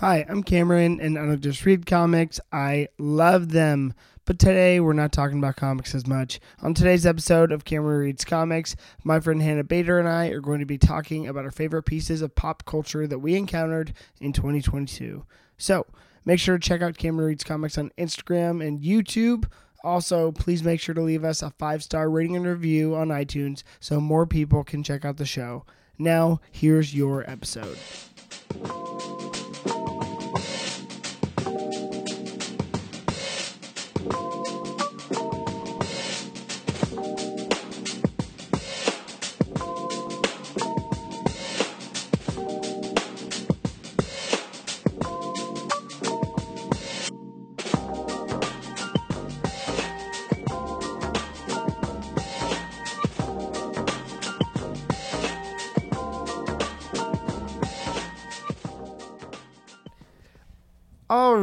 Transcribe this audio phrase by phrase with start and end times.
[0.00, 2.38] Hi, I'm Cameron, and I don't just read comics.
[2.52, 3.94] I love them.
[4.26, 6.38] But today, we're not talking about comics as much.
[6.62, 10.60] On today's episode of Cameron Reads Comics, my friend Hannah Bader and I are going
[10.60, 15.24] to be talking about our favorite pieces of pop culture that we encountered in 2022.
[15.56, 15.84] So,
[16.24, 19.50] make sure to check out Cameron Reads Comics on Instagram and YouTube.
[19.82, 23.64] Also, please make sure to leave us a five star rating and review on iTunes
[23.80, 25.64] so more people can check out the show.
[25.98, 27.78] Now, here's your episode.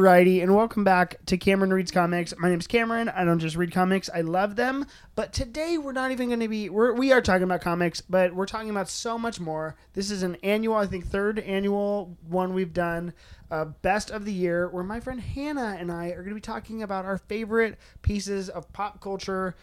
[0.06, 2.32] Alrighty, and welcome back to Cameron Reads Comics.
[2.38, 3.08] My name is Cameron.
[3.08, 4.86] I don't just read comics; I love them.
[5.16, 8.32] But today we're not even going to be we're, we are talking about comics, but
[8.32, 9.74] we're talking about so much more.
[9.94, 13.14] This is an annual, I think, third annual one we've done,
[13.50, 16.40] uh, best of the year, where my friend Hannah and I are going to be
[16.40, 19.56] talking about our favorite pieces of pop culture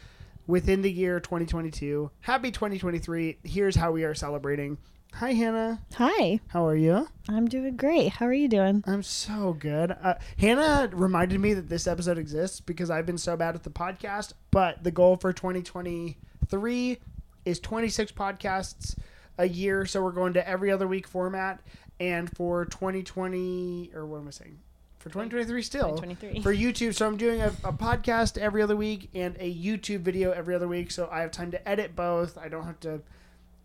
[0.45, 2.11] within the year 2022.
[2.19, 3.37] Happy 2023!
[3.45, 4.77] Here's how we are celebrating.
[5.17, 5.79] Hi, Hannah.
[5.95, 7.07] Hi, How are you?
[7.29, 8.13] I'm doing great.
[8.13, 8.83] How are you doing?
[8.87, 9.91] I'm so good.
[9.91, 13.69] Uh, Hannah reminded me that this episode exists because I've been so bad at the
[13.69, 14.33] podcast.
[14.49, 16.97] But the goal for 2023
[17.45, 18.97] is 26 podcasts
[19.37, 19.85] a year.
[19.85, 21.61] So we're going to every other week format.
[21.99, 24.59] And for 2020, or what am I saying?
[24.97, 25.89] For 2023 still.
[25.95, 26.41] 2023.
[26.41, 26.95] For YouTube.
[26.95, 30.67] So I'm doing a, a podcast every other week and a YouTube video every other
[30.67, 30.89] week.
[30.89, 32.35] So I have time to edit both.
[32.37, 33.01] I don't have to.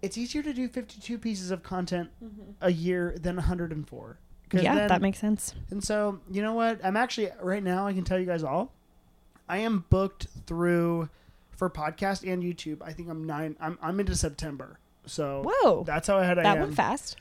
[0.02, 2.52] It's easier to do 52 pieces of content mm-hmm.
[2.60, 4.18] a year than 104.
[4.48, 5.54] 'Cause Yeah, then- that makes sense.
[5.70, 6.80] and so, you know what?
[6.84, 7.86] I'm actually right now.
[7.86, 8.72] I can tell you guys all.
[9.48, 11.08] I am booked through
[11.50, 12.78] for podcast and YouTube.
[12.82, 13.56] I think I'm nine.
[13.60, 14.78] I'm I'm into September.
[15.06, 16.62] So Whoa, that's how ahead I that am.
[16.62, 17.16] went fast.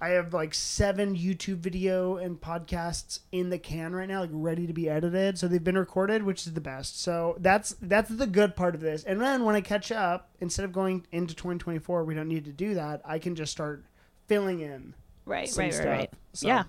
[0.00, 4.66] I have like seven YouTube video and podcasts in the can right now, like ready
[4.66, 5.38] to be edited.
[5.38, 7.02] So they've been recorded, which is the best.
[7.02, 9.02] So that's that's the good part of this.
[9.04, 12.52] And then when I catch up, instead of going into 2024, we don't need to
[12.52, 13.02] do that.
[13.04, 13.84] I can just start
[14.28, 14.94] filling in
[15.24, 16.10] Right, right, right, right.
[16.32, 16.64] So, Yeah.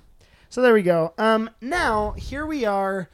[0.49, 1.13] So there we go.
[1.17, 3.09] Um, now here we are.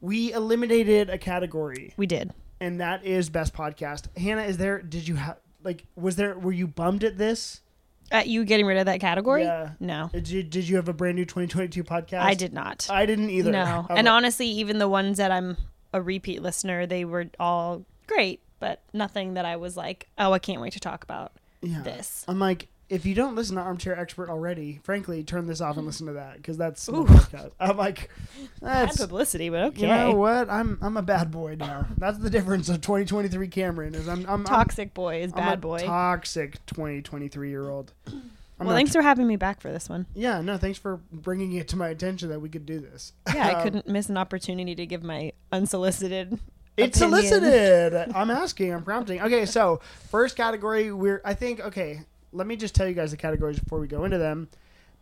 [0.00, 2.32] We eliminated a category, We did.
[2.60, 4.16] and that is best podcast.
[4.16, 4.80] Hannah, is there?
[4.80, 5.84] Did you have like?
[5.96, 6.38] Was there?
[6.38, 7.60] Were you bummed at this?
[8.10, 9.44] At you getting rid of that category?
[9.44, 9.70] Yeah.
[9.78, 10.42] No, Did you?
[10.42, 12.20] Did you have a brand new 2022 podcast?
[12.20, 12.88] I did not.
[12.90, 13.52] I didn't either.
[13.52, 15.56] No, and honestly, even the ones that I'm
[15.92, 20.38] a repeat listener, they were all great, but nothing that I was like, oh, I
[20.38, 21.32] can't wait to talk about
[21.62, 21.82] yeah.
[21.82, 22.24] this.
[22.26, 25.86] I'm like, if you don't listen to Armchair Expert already, frankly, turn this off and
[25.86, 27.04] listen to that because that's my Ooh.
[27.06, 27.52] podcast.
[27.60, 28.10] I'm like,
[28.60, 29.82] Bad that's publicity, but okay.
[29.82, 30.50] You know what?
[30.50, 31.86] I'm I'm a bad boy now.
[31.96, 35.54] That's the difference of 2023 Cameron is I'm I'm Toxic boy is I'm, I'm bad
[35.54, 35.78] a boy.
[35.78, 37.92] toxic 2023 year old.
[38.58, 40.04] I'm well, thanks for having me back for this one.
[40.14, 43.14] yeah, no, thanks for bringing it to my attention that we could do this.
[43.34, 46.38] Yeah, I Um, couldn't miss an opportunity to give my unsolicited.
[46.76, 47.22] It's opinion.
[47.22, 48.12] solicited.
[48.14, 48.74] I'm asking.
[48.74, 49.22] I'm prompting.
[49.22, 49.80] Okay, so
[50.10, 52.00] first category, we're I think okay.
[52.32, 54.48] Let me just tell you guys the categories before we go into them.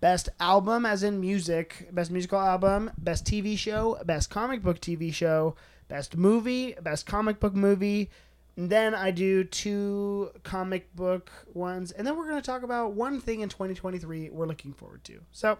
[0.00, 5.12] Best album, as in music, best musical album, best TV show, best comic book TV
[5.12, 5.56] show,
[5.88, 8.10] best movie, best comic book movie.
[8.56, 12.92] And then I do two comic book ones, and then we're going to talk about
[12.92, 15.20] one thing in 2023 we're looking forward to.
[15.32, 15.58] So,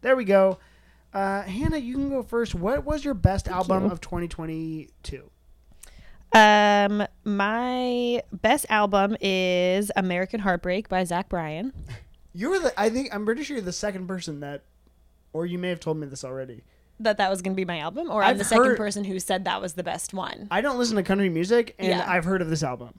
[0.00, 0.58] there we go.
[1.12, 2.54] Uh, Hannah, you can go first.
[2.54, 3.90] What was your best Thank album you.
[3.90, 5.30] of 2022?
[6.34, 11.72] Um, my best album is American Heartbreak by Zach Bryan.
[12.32, 12.80] You were the.
[12.80, 14.62] I think I'm pretty sure you're the second person that,
[15.34, 16.62] or you may have told me this already.
[17.00, 19.04] That that was going to be my album, or I'm I've the second heard- person
[19.04, 20.48] who said that was the best one.
[20.50, 22.04] I don't listen to country music, and Yeah.
[22.10, 22.94] I've heard of this album,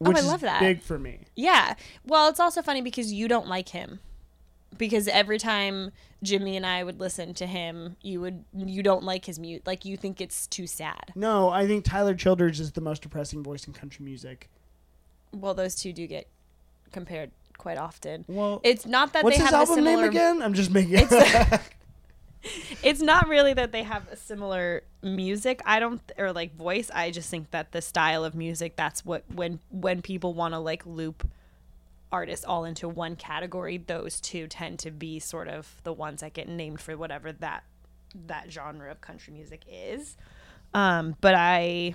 [0.00, 0.60] Oh, which I is love that.
[0.60, 1.20] big for me.
[1.36, 1.74] Yeah.
[2.06, 4.00] Well, it's also funny because you don't like him.
[4.76, 9.24] Because every time Jimmy and I would listen to him, you would you don't like
[9.26, 9.66] his mute.
[9.66, 11.12] Like you think it's too sad.
[11.14, 14.48] No, I think Tyler Childers is the most depressing voice in country music.
[15.32, 16.28] Well, those two do get
[16.92, 18.24] compared quite often.
[18.28, 20.42] Well, It's not that what's they his have a album similar name again?
[20.42, 21.06] I'm just making.
[22.82, 27.10] it's not really that they have a similar music i don't or like voice i
[27.10, 30.84] just think that the style of music that's what when when people want to like
[30.84, 31.26] loop
[32.12, 36.34] artists all into one category those two tend to be sort of the ones that
[36.34, 37.64] get named for whatever that
[38.26, 40.16] that genre of country music is.
[40.74, 41.94] Um but i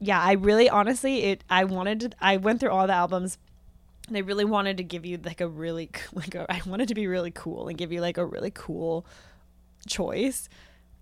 [0.00, 3.38] yeah i really honestly it i wanted to i went through all the albums
[4.08, 7.06] they really wanted to give you like a really like a, I wanted to be
[7.06, 9.06] really cool and give you like a really cool
[9.86, 10.48] choice,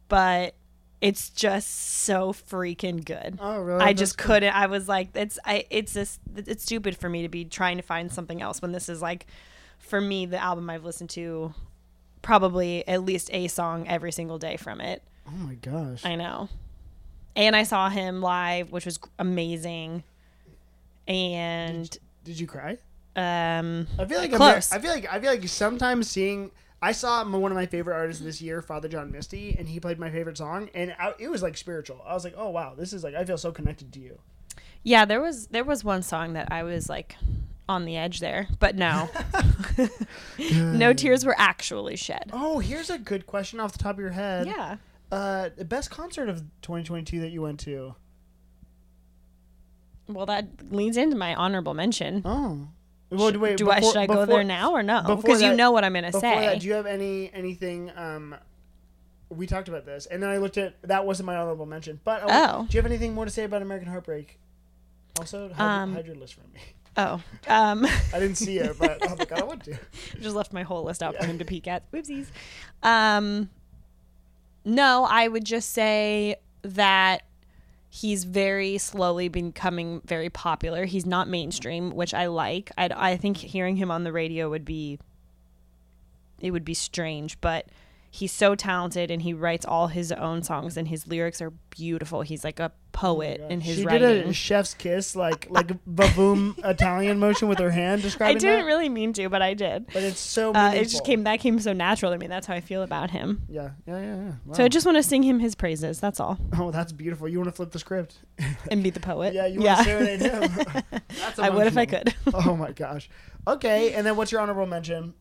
[0.09, 0.55] but
[1.02, 1.69] it's just
[2.04, 3.38] so freaking good.
[3.40, 3.81] Oh, really?
[3.82, 4.34] I That's just cool.
[4.37, 4.54] couldn't.
[4.54, 5.66] I was like, it's I.
[5.69, 8.88] It's just it's stupid for me to be trying to find something else when this
[8.88, 9.26] is like,
[9.78, 11.52] for me, the album I've listened to,
[12.22, 15.02] probably at least a song every single day from it.
[15.28, 16.04] Oh my gosh.
[16.06, 16.49] I know.
[17.34, 20.04] And I saw him live, which was amazing.
[21.08, 21.90] And
[22.25, 22.78] Did you cry?
[23.16, 24.72] um, I feel like Close.
[24.72, 26.50] I feel like I feel like sometimes seeing.
[26.82, 30.00] I saw one of my favorite artists this year, Father John Misty, and he played
[30.00, 32.02] my favorite song, and I, it was like spiritual.
[32.05, 34.19] I was like, oh wow, this is like I feel so connected to you.
[34.82, 37.14] yeah, there was there was one song that I was like
[37.69, 39.08] on the edge there, but no,
[40.50, 42.31] no tears were actually shed.
[42.32, 44.49] Oh, here's a good question off the top of your head.
[44.49, 44.76] Yeah.
[45.12, 47.94] Uh, the best concert of 2022 that you went to?
[50.08, 52.23] Well, that leads into my honorable mention.
[52.25, 52.69] Oh.
[53.12, 55.03] Well, wait, do I should I go there now or no?
[55.17, 56.41] Because you know what I'm gonna Before say.
[56.47, 57.91] that, do you have any anything?
[57.97, 58.35] Um,
[59.29, 62.00] we talked about this, and then I looked at that wasn't my honorable mention.
[62.05, 62.67] But I- Oh.
[62.69, 64.38] do you have anything more to say about American Heartbreak?
[65.19, 66.61] Also, hide, Um, hide your list from me.
[66.97, 69.76] oh, um, I didn't see it, but I was like, I want to.
[70.20, 71.91] just left my whole list out for him to peek at.
[71.93, 72.26] Whoopsies.
[72.82, 73.50] Um,
[74.64, 77.23] no, I would just say that
[77.94, 80.87] he's very slowly becoming very popular.
[80.87, 82.73] He's not mainstream, which I like.
[82.79, 84.99] I, I think hearing him on the radio would be
[86.41, 87.67] it would be strange, but
[88.14, 92.20] he's so talented and he writes all his own songs and his lyrics are beautiful.
[92.20, 94.06] He's like a poet in his Oh she writing.
[94.06, 98.38] did a chef's kiss, like like a baboom Italian motion with her hand describing I
[98.38, 98.67] didn't that.
[98.67, 99.87] really mean to, but I did.
[99.94, 102.26] but it's so Uh, it just came that came so natural to me.
[102.26, 103.41] That's how I feel about him.
[103.49, 104.17] Yeah, yeah, yeah.
[104.47, 104.53] yeah.
[104.55, 105.99] So I just want to sing him his praises.
[105.99, 107.26] That's all, oh, that's beautiful.
[107.31, 108.17] You want to flip the script?
[108.70, 109.32] and be the poet.
[109.32, 110.43] Yeah, you want to serenade him.
[111.19, 112.14] that's I would if I could.
[112.35, 113.09] Oh my gosh.
[113.49, 115.14] Okay, and then what's your honorable mention?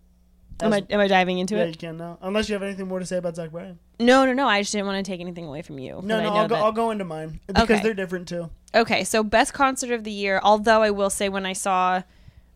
[0.59, 1.59] Am I am I diving into it?
[1.59, 1.69] yeah, it?
[1.69, 2.17] you can now.
[2.21, 3.79] Unless you have anything more to say about Zach Bryan.
[3.99, 4.47] No, no, no.
[4.47, 6.01] I just didn't want to take anything away from you.
[6.03, 6.55] No, I no, know I'll go.
[6.55, 7.81] that- I'll go into mine because Okay.
[7.81, 8.49] they're different too.
[8.75, 10.39] Okay, so best concert of the year.
[10.43, 12.03] Although I will say, when I saw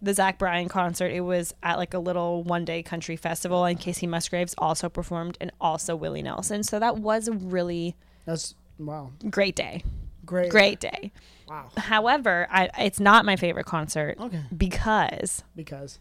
[0.02, 3.80] the Zach Bryan concert, it was at like a little one day country festival, and
[3.80, 6.64] Kacey Musgraves also performed, and also Willie Nelson.
[6.64, 7.96] So that was a really
[8.26, 9.84] That's wow, great day.
[10.26, 11.12] great, Great day.
[11.48, 11.70] Wow.
[11.78, 16.00] However, I, it's not my favorite concert Okay, because because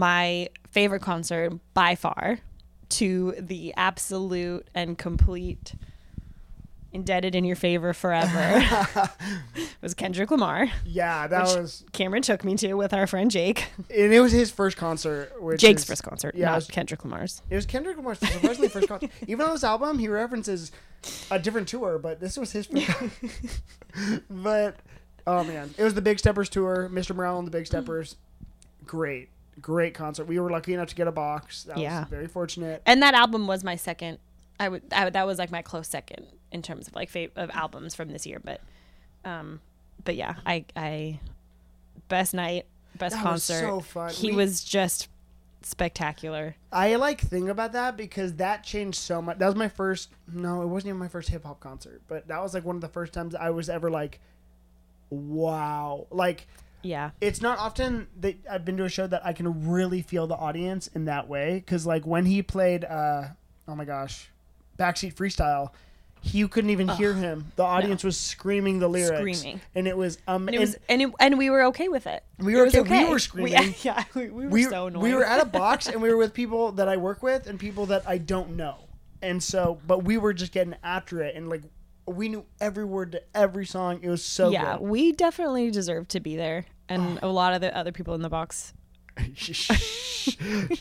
[0.00, 2.38] my favorite concert by far
[2.88, 5.74] to the absolute and complete
[6.92, 9.10] indebted in your favor forever
[9.82, 10.66] was Kendrick Lamar.
[10.84, 13.66] yeah, that was Cameron took me to with our friend Jake.
[13.94, 15.32] and it was his first concert.
[15.56, 17.42] Jake's is- first concert, yeah, was- Kendrick Lamar's.
[17.48, 19.10] It was Kendrick Lamar's surprisingly first concert.
[19.28, 20.72] Even on this album, he references
[21.30, 22.90] a different tour, but this was his first.
[24.30, 24.76] but
[25.28, 26.88] oh man, it was the Big Steppers tour.
[26.92, 27.14] Mr.
[27.14, 28.16] Morale and the Big Steppers,
[28.84, 29.28] great,
[29.60, 30.24] great concert.
[30.24, 31.64] We were lucky enough to get a box.
[31.64, 32.00] That Yeah.
[32.00, 32.82] was very fortunate.
[32.86, 34.18] And that album was my second.
[34.58, 37.30] I would, I would that was like my close second in terms of like fav-
[37.36, 38.40] of albums from this year.
[38.42, 38.60] But,
[39.24, 39.60] um,
[40.04, 41.20] but yeah, I, I,
[42.08, 42.66] best night,
[42.96, 43.60] best That was concert.
[43.60, 44.10] so fun.
[44.12, 45.08] He We- was just
[45.62, 46.56] spectacular.
[46.72, 49.38] I like think about that because that changed so much.
[49.38, 50.10] That was my first.
[50.32, 52.82] No, it wasn't even my first hip hop concert, but that was like one of
[52.82, 54.20] the first times I was ever like,
[55.10, 56.46] wow, like.
[56.82, 57.10] Yeah.
[57.20, 60.36] it's not often that I've been to a show that I can really feel the
[60.36, 61.54] audience in that way.
[61.56, 63.28] Because like when he played, uh,
[63.68, 64.28] oh my gosh,
[64.78, 65.70] backseat freestyle,
[66.22, 67.52] you couldn't even hear him.
[67.56, 69.60] The audience was screaming the lyrics, Screaming.
[69.74, 72.22] and it was um, And it was, and, it, and we were okay with it.
[72.38, 73.04] We were was okay.
[73.04, 73.74] We were screaming.
[73.82, 75.02] yeah, we, we were we, so annoyed.
[75.02, 77.58] we were at a box and we were with people that I work with and
[77.58, 78.76] people that I don't know.
[79.22, 81.62] And so, but we were just getting after it and like
[82.10, 84.00] we knew every word to every song.
[84.02, 84.52] It was so good.
[84.54, 84.88] yeah, good.
[84.88, 87.28] we definitely deserved to be there, and Oh.
[87.28, 88.72] a lot of the other people in the box.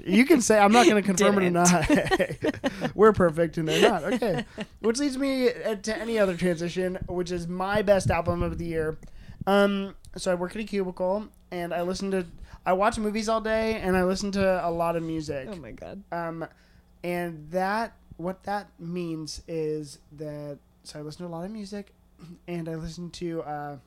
[0.05, 2.55] you can say I'm not going to confirm it or Didn't.
[2.95, 4.03] We're perfect and they're not.
[4.03, 4.45] Okay,
[4.79, 8.65] which leads me uh, to any other transition, which is my best album of the
[8.65, 8.97] year.
[9.47, 12.25] Um, so I work at a cubicle and I listen to,
[12.65, 15.47] I watch movies all day and I listen to a lot of music.
[15.51, 16.03] Oh my god.
[16.11, 16.45] Um,
[17.03, 20.59] and that what that means is that
[20.89, 21.93] so I listen to a lot of music,
[22.47, 23.41] and I listen to.
[23.43, 23.77] Uh,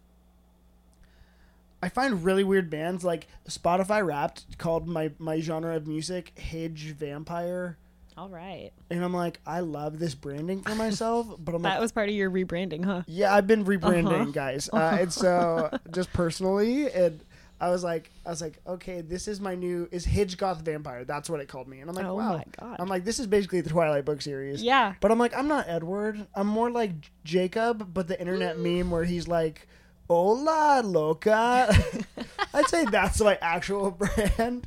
[1.85, 6.93] I find really weird bands like Spotify Wrapped called my my genre of music Hidge
[6.95, 7.77] Vampire,
[8.17, 8.71] All right.
[8.89, 12.09] and I'm like I love this branding for myself, but I'm like That was part
[12.09, 13.03] of your rebranding, huh?
[13.09, 14.31] yeah, I've been rebranding, Uh-huh.
[14.31, 14.71] guys.
[14.73, 17.25] Uh, and so, just personally, and
[17.63, 21.05] I was like, I was like, okay, this is my new is Hidge Goth Vampire.
[21.05, 22.37] That's what it called me, and I'm like, Oh wow.
[22.39, 22.77] my God.
[22.81, 24.61] I'm like, this is basically the Twilight book series.
[24.63, 24.95] Yeah.
[25.01, 26.27] But I'm like, I'm not Edward.
[26.35, 26.91] I'm more like
[27.23, 29.69] Jacob, but the internet meme where he's like,
[30.09, 31.73] "Hola, loca."
[32.55, 34.67] I'd say that's my actual brand.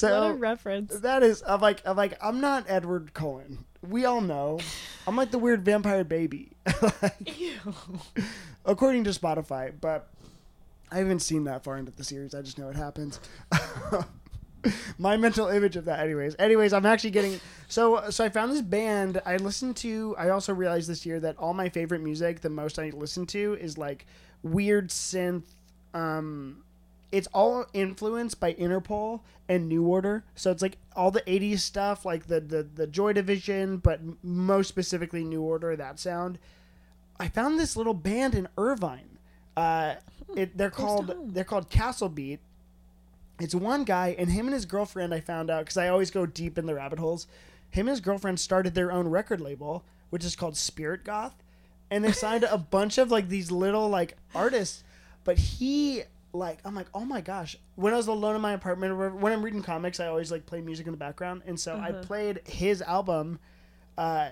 [0.00, 0.98] what a reference.
[1.00, 3.64] that is I'm like I'm like I'm not Edward Cullen.
[3.86, 4.58] We all know.
[5.06, 6.52] I'm like the weird vampire baby.
[7.26, 7.58] Ew.
[8.64, 10.08] according to Spotify, but
[10.90, 12.34] I haven't seen that far into the series.
[12.34, 13.20] I just know it happens.
[14.98, 16.34] My mental image of that, anyways.
[16.38, 18.24] Anyways, I'm actually getting so so.
[18.24, 19.22] I found this band.
[19.24, 20.16] I listened to.
[20.18, 23.56] I also realized this year that all my favorite music, the most I listen to,
[23.60, 24.06] is like
[24.42, 25.44] weird synth.
[25.94, 26.64] Um,
[27.12, 30.24] it's all influenced by Interpol and New Order.
[30.34, 34.68] So it's like all the '80s stuff, like the the the Joy Division, but most
[34.68, 35.76] specifically New Order.
[35.76, 36.38] That sound.
[37.20, 39.17] I found this little band in Irvine.
[39.58, 39.96] Uh,
[40.36, 42.38] it, they're called they're called Castle Beat.
[43.40, 45.12] It's one guy, and him and his girlfriend.
[45.12, 47.26] I found out because I always go deep in the rabbit holes.
[47.70, 51.34] Him and his girlfriend started their own record label, which is called Spirit Goth,
[51.90, 54.84] and they signed a bunch of like these little like artists.
[55.24, 57.56] But he like I'm like oh my gosh.
[57.74, 60.46] When I was alone in my apartment, or when I'm reading comics, I always like
[60.46, 63.40] play music in the background, and so I played his album.
[63.96, 64.30] Uh,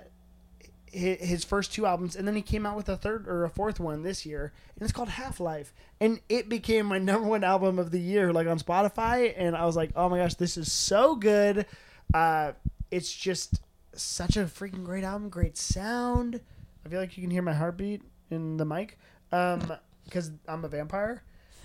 [0.97, 3.79] his first two albums, and then he came out with a third or a fourth
[3.79, 7.79] one this year, and it's called Half Life, and it became my number one album
[7.79, 10.73] of the year, like on Spotify, and I was like, oh my gosh, this is
[10.73, 11.67] so good.
[12.15, 12.53] Uh,
[12.91, 13.61] it's just
[13.95, 16.41] such a freaking great album, great sound.
[16.85, 18.99] I feel like you can hear my heartbeat in the mic,
[19.33, 19.73] um,
[20.05, 21.23] because I'm a vampire.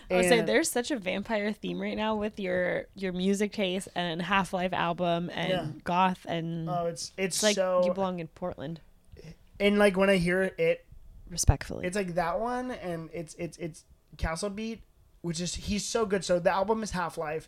[0.10, 3.88] I would say there's such a vampire theme right now with your your music taste
[3.96, 5.66] and Half Life album and Yeah.
[5.86, 8.82] goth and Oh, it's it's, it's like so you belong in Portland.
[9.62, 10.86] And like when I hear it,
[11.30, 11.86] Respectfully.
[11.88, 13.86] It's like that one, and it's it's it's
[14.18, 14.82] Castle Beat,
[15.22, 16.25] which is he's so good.
[16.25, 17.48] So the album is Half Life.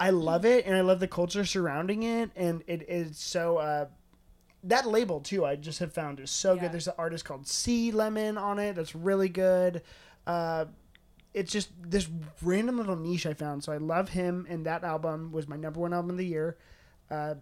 [0.00, 3.58] I love it, and I love the culture surrounding it, and it is so.
[3.58, 3.86] Uh,
[4.64, 6.62] that label too, I just have found is so Yeah.
[6.62, 6.72] good.
[6.72, 9.82] There's an artist called C Lemon on it that's really good.
[10.26, 10.64] Uh,
[11.34, 12.08] it's just this
[12.42, 13.62] random little niche I found.
[13.62, 16.56] So I love him, and that album was my number one album of the year.
[17.10, 17.34] Uh,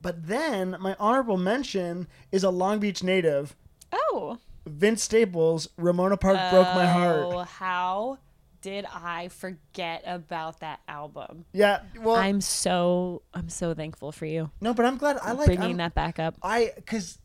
[0.00, 3.56] but then my honorable mention is a Long Beach native
[3.92, 4.38] oh.
[4.66, 7.20] Vince Staples, Ramona Park broke my heart.
[7.20, 8.18] Oh, how
[8.60, 11.44] did I forget about that album?
[11.52, 15.46] Yeah, well, I'm so I'm so thankful for you no, but I'm glad I like
[15.46, 16.36] bringing I'm- that back up.
[16.42, 17.18] I because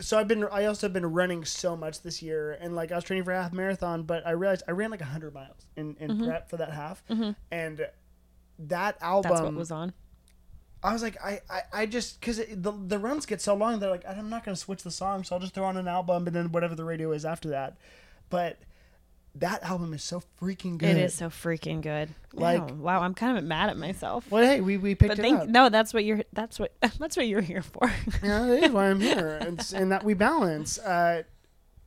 [0.00, 2.96] so I've been I also have been running so much this year, and like I
[2.96, 5.96] was training for a half marathon, but I realized I ran like hundred miles in
[6.00, 6.26] in mm-hmm.
[6.26, 7.30] prep for that half, mm-hmm.
[7.50, 7.86] and
[8.58, 9.92] that album That's what was on.
[10.84, 13.90] I was like, I, I, I just because the the runs get so long, they're
[13.90, 16.36] like, I'm not gonna switch the song, so I'll just throw on an album and
[16.36, 17.76] then whatever the radio is after that.
[18.30, 18.58] But
[19.36, 20.90] that album is so freaking good.
[20.90, 22.10] It is so freaking good.
[22.32, 24.30] Like- wow, wow, I'm kind of mad at myself.
[24.30, 25.48] Well, hey, we, we picked But it thank up.
[25.48, 27.90] no, that's what you're that's what that's what you're here for.
[28.22, 30.78] Yeah, that is why I'm here, and, and that we balance.
[30.78, 31.22] Uh,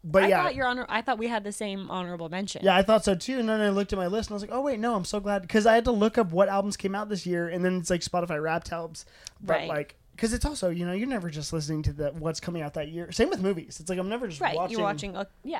[0.09, 2.61] but I yeah, thought your honor I thought we had the same honorable mention.
[2.63, 3.39] yeah, I thought so too.
[3.39, 5.05] And then I looked at my list and I was like, oh wait, no, I'm
[5.05, 7.63] so glad because I had to look up what albums came out this year, and
[7.63, 9.05] then it's like Spotify Wrapped helps,
[9.41, 9.67] but Right.
[9.69, 9.95] like.
[10.15, 12.87] Because it's also, you know, you're never just listening to the what's coming out that
[12.87, 13.11] year.
[13.11, 13.79] Same with movies.
[13.79, 15.59] It's like I'm never just Right, watching, you're watching a, yeah.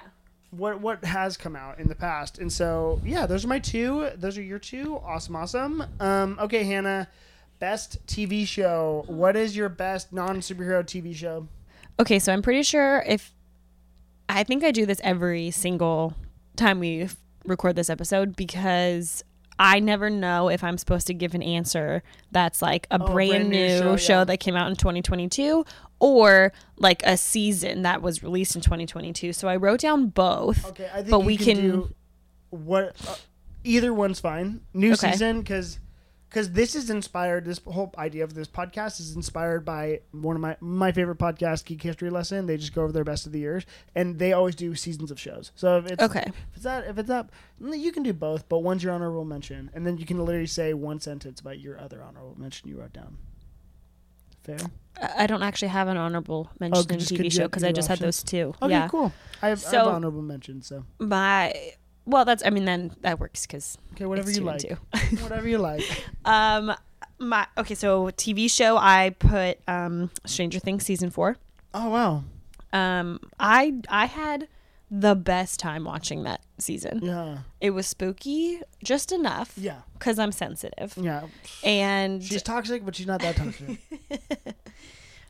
[0.50, 2.40] what what has come out in the past.
[2.40, 4.10] And so, yeah, those are my two.
[4.16, 4.98] Those are your two.
[5.06, 5.84] Awesome, awesome.
[6.00, 7.08] Um, okay, Hannah,
[7.60, 9.04] best TV show.
[9.06, 11.48] What is your best non superhero TV show?
[12.00, 13.32] Okay, so I'm pretty sure if
[14.38, 16.14] I think I do this every single
[16.56, 19.24] time we f- record this episode because
[19.60, 23.50] I never know if I'm supposed to give an answer that's like a Oh, brand,
[23.50, 24.24] new, show, yeah.
[24.26, 25.66] that came out in 2022
[26.00, 29.34] or like a season that was released in 2022.
[29.34, 30.68] So I wrote down both.
[30.70, 31.96] Okay, I think But we can, can- do
[32.52, 33.16] what uh,
[33.64, 34.62] either one's fine.
[34.74, 35.12] New Okay.
[35.14, 35.80] season because
[36.30, 37.46] because this is inspired.
[37.46, 41.66] This whole idea of this podcast is inspired by one of my my favorite podcast,
[41.66, 42.46] Geek History Lesson.
[42.46, 43.66] They just go over their best of the years,
[43.96, 45.52] and they always do seasons of shows.
[45.56, 46.24] So if it's Okay.
[46.28, 48.48] if it's that if it's up, you can do both.
[48.50, 51.80] But one's your honorable mention, and then you can literally say one sentence about your
[51.80, 53.18] other honorable mention you wrote down.
[54.44, 54.58] Fair.
[55.18, 58.00] I don't actually have an honorable mention in just TV show because I just had
[58.00, 58.54] those two.
[58.62, 58.88] Okay, yeah.
[58.88, 59.12] cool.
[59.42, 60.68] I have, I have So- honorable mentions.
[60.68, 61.54] So My
[62.08, 64.64] well, that's I mean then that works because okay, whatever it's you like.
[65.22, 65.84] whatever you like.
[66.26, 66.74] Um,
[67.20, 71.38] my okay, so TV show I put um Stranger Things season four.
[71.74, 72.24] Oh wow.
[72.74, 74.48] Um, I I had
[74.90, 77.00] the best time watching that season.
[77.04, 77.40] Yeah.
[77.60, 79.82] It was spooky, just enough Yeah.
[80.00, 81.24] because I'm sensitive, Yeah.
[81.64, 83.80] and She's toxic, but she's not that toxic.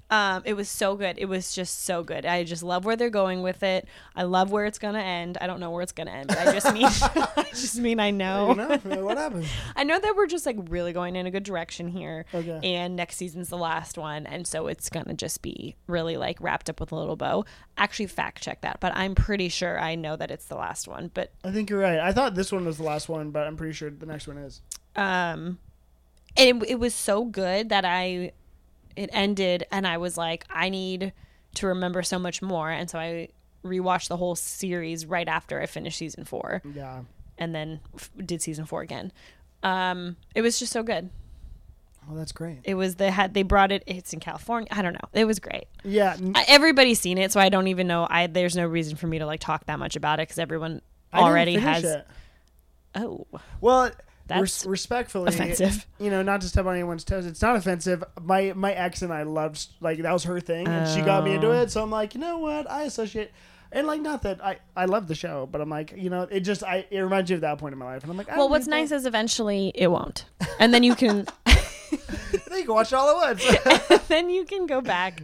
[0.10, 1.18] Um, it was so good.
[1.18, 2.26] It was just so good.
[2.26, 3.88] I just love where they're going with it.
[4.16, 5.38] I love where it's gonna end.
[5.42, 6.86] I don't know where it's gonna end, but I just mean,
[7.36, 8.80] I just mean I know.
[8.86, 9.48] You know what happens?
[9.76, 12.26] I know that we're just like really going in a good direction here.
[12.34, 12.60] Okay.
[12.64, 16.70] And next season's the last one, and so it's gonna just be really like wrapped
[16.70, 17.44] up with a little bow.
[17.78, 21.12] Actually, fact check that, but I'm pretty sure I know that it's the last one.
[21.14, 22.00] But I think you're right.
[22.00, 24.38] I thought this one was the last one, but I'm pretty sure the next one
[24.38, 24.62] is.
[24.96, 25.60] um,
[26.38, 28.32] and it, it was so good that I,
[28.98, 31.14] it ended, and I was like, I need
[31.56, 33.30] to remember so much more, and so I
[33.64, 37.02] rewatched the whole series right after I finished season four, Yeah.
[37.38, 39.12] and then f- did season four again.
[39.64, 41.10] Um, it was just so good.
[42.08, 42.60] Well, that's great.
[42.64, 43.84] It was they had they brought it.
[43.86, 44.70] It's in California.
[44.72, 45.10] I don't know.
[45.14, 45.66] It was great.
[45.84, 46.16] Yeah.
[46.36, 48.08] I, everybody's seen it, so I don't even know.
[48.10, 50.82] I there's no reason for me to like talk that much about it because everyone
[51.12, 51.84] I already has.
[51.84, 52.08] it.
[52.96, 53.28] Oh,
[53.60, 53.92] Well,
[54.28, 55.86] That's res- respectfully, offensive.
[56.00, 57.26] You know, not to step on anyone's toes.
[57.26, 58.04] It's not offensive.
[58.22, 61.34] My my ex and I loved like that was her thing, and she got me
[61.36, 61.62] into Oh.
[61.62, 61.72] it.
[61.72, 62.70] So I'm like, you know what?
[62.70, 63.32] I associate.
[63.70, 66.42] And like, not that I, I love the show, but I'm like, you know, it
[66.42, 68.34] just I it reminds you of that point in my life, and I'm like, I
[68.38, 68.96] well, don't what's nice that.
[68.96, 70.24] is eventually it won't,
[70.60, 74.04] and then you can then you can watch it all at once.
[74.08, 75.22] then you can go back.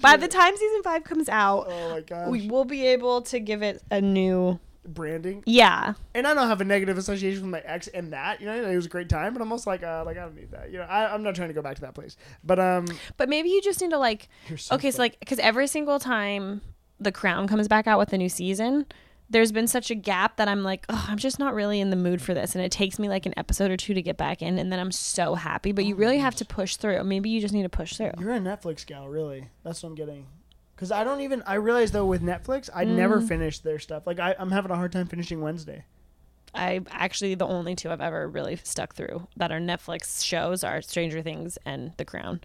[0.00, 3.38] By the time season five comes out, oh my gosh, we will be able to
[3.40, 4.58] give it a new.
[4.86, 5.42] Branding.
[5.46, 8.40] Yeah, And I don't have a negative association with my ex and that.
[8.40, 10.36] You know, it was a great time, but I'm also like, uh, like I don't
[10.36, 10.70] need that.
[10.70, 12.16] You know, I, I'm not trying to go back to that place.
[12.42, 12.86] But um,
[13.16, 16.60] but maybe you just need to like so okay, so like because every single time
[17.00, 18.86] the Crown comes back out with a new season,
[19.30, 21.96] there's been such a gap that I'm like, oh, I'm just not really in the
[21.96, 24.42] mood for this, and it takes me like an episode or two to get back
[24.42, 25.72] in, and then I'm so happy.
[25.72, 27.02] But you really have to push through.
[27.04, 28.12] Maybe you just need to push through.
[28.18, 29.48] You're a Netflix gal, really.
[29.62, 30.26] That's what I'm getting.
[30.74, 31.42] Because I don't even.
[31.46, 33.28] I realize though with Netflix, I never Mm.
[33.28, 34.06] finish their stuff.
[34.06, 35.84] Like I, I'm having a hard time finishing Wednesday.
[36.54, 40.80] I actually the only two I've ever really stuck through that are Netflix shows are
[40.82, 42.40] Stranger Things and The Crown.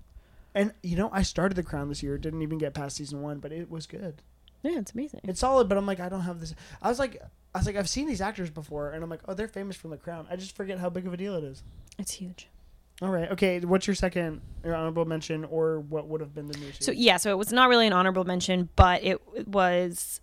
[0.56, 2.18] And you know, I started The Crown this year.
[2.18, 4.22] Didn't even get past season one, but it was good.
[4.64, 5.22] Yeah, it's amazing.
[5.24, 6.54] It's solid, but I'm like, I don't have this.
[6.82, 7.22] I was like,
[7.56, 9.92] I was like, I've seen these actors before, and I'm like, oh, they're famous from
[9.92, 10.28] The Crown.
[10.30, 11.64] I just forget how big of a deal it is.
[11.98, 12.48] It's huge.
[13.02, 13.60] All right, okay.
[13.62, 16.86] What's your second or honorable mention, or what would have been the new series?
[16.86, 20.20] So yeah, so it was not really an honorable mention, but it, it was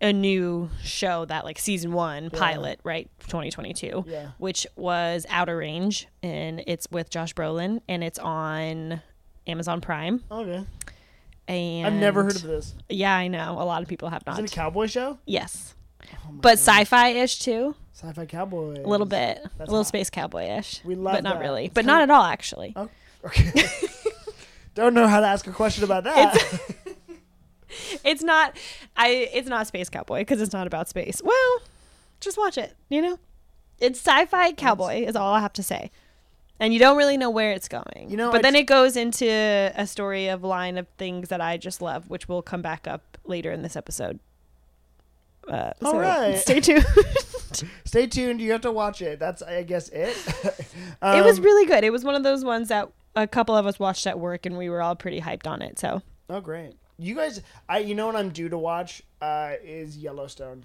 [0.00, 2.38] a new show that like season one Yeah.
[2.38, 4.30] pilot, right, 2022, yeah.
[4.38, 9.02] which was Outer Range, and it's with Josh Brolin, and it's on
[9.46, 10.24] Amazon Prime.
[10.30, 10.64] Okay.
[11.48, 12.74] And I've never heard of this.
[12.88, 14.38] Yeah, I know a lot of people have not.
[14.40, 15.18] Is it a cowboy show?
[15.26, 18.84] yes, Oh but sci-fi ish too, sci-fi cowboy.
[18.84, 19.86] a little bit, a little hot.
[19.86, 20.82] space cowboy ish.
[20.84, 21.40] We love but not that.
[21.40, 22.72] really, It's but not at all actually.
[22.76, 22.88] Oh,
[23.24, 23.52] okay.
[24.74, 26.36] Don't know how to ask a question about that.
[28.04, 28.56] It's not.
[28.96, 29.30] I.
[29.32, 31.22] It's not space cowboy because it's not about space.
[31.24, 31.58] Well,
[32.20, 32.74] just watch it.
[32.90, 33.18] You know,
[33.78, 35.90] it's sci-fi cowboy is all I have to say.
[36.58, 38.06] And you don't really know where it's going.
[38.08, 39.26] You know, but I then tr- it goes into
[39.74, 43.18] a story of line of things that I just love, which will come back up
[43.24, 44.20] later in this episode.
[45.48, 46.36] Uh, All so right.
[46.38, 46.84] Stay tuned.
[47.84, 48.40] Stay tuned.
[48.40, 49.18] You have to watch it.
[49.18, 50.16] That's, I guess, it.
[50.44, 51.84] it was Um, really good.
[51.84, 54.58] It was one of those ones that a couple of us watched at work, and
[54.58, 55.78] we were all pretty hyped on it.
[55.78, 56.74] So Oh, great.
[56.98, 60.64] You guys, I you know what I'm due to watch uh, is Yellowstone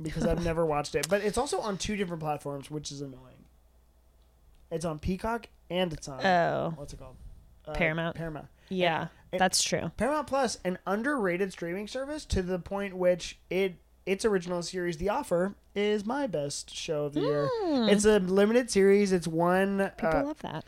[0.00, 3.44] because I've never watched it, but it's also on two different platforms, which is annoying.
[4.70, 6.72] It's on Peacock and it's on Oh.
[6.76, 7.16] what's it called?
[7.66, 8.16] Uh, Paramount.
[8.16, 8.46] Paramount.
[8.68, 9.90] yeah, and- that's true.
[9.96, 13.74] Paramount Plus, an underrated streaming service to the point which it
[14.10, 17.48] its original series, The Offer, is my best show of the year.
[17.62, 17.88] Hmm.
[17.88, 19.12] It's a limited series.
[19.12, 19.90] It's one.
[19.96, 20.64] People uh, love that.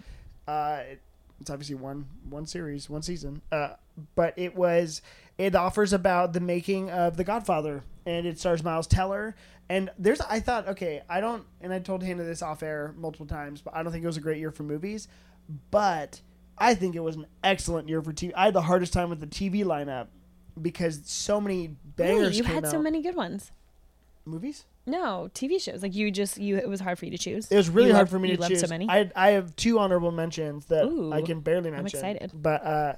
[0.49, 1.01] uh, it-
[1.41, 3.43] it's obviously one one series, one season.
[3.51, 3.71] Uh,
[4.15, 5.03] but it was
[5.39, 9.35] it offers about the making of The Godfather, and it stars Miles Teller.
[9.69, 13.27] And there's I thought okay, I don't, and I told Hannah this off air multiple
[13.27, 15.09] times, but I don't think it was a great year for movies,
[15.73, 16.21] but
[16.59, 18.31] I think it was an excellent year for TV.
[18.37, 20.07] I had the hardest time with the TV lineup
[20.61, 22.37] because so many bangers Really?
[22.37, 22.71] You came had out.
[22.71, 23.51] so many good ones.
[24.25, 24.65] movies.
[24.87, 25.83] No, TV shows.
[25.83, 27.51] Like you just you it was hard for you to choose.
[27.51, 28.61] It was really You hard love- for me you to loved choose.
[28.61, 28.89] so many.
[28.89, 31.79] I I have two honorable mentions that Ooh, I can barely mention.
[31.81, 32.33] I'm excited.
[32.35, 32.95] But uh,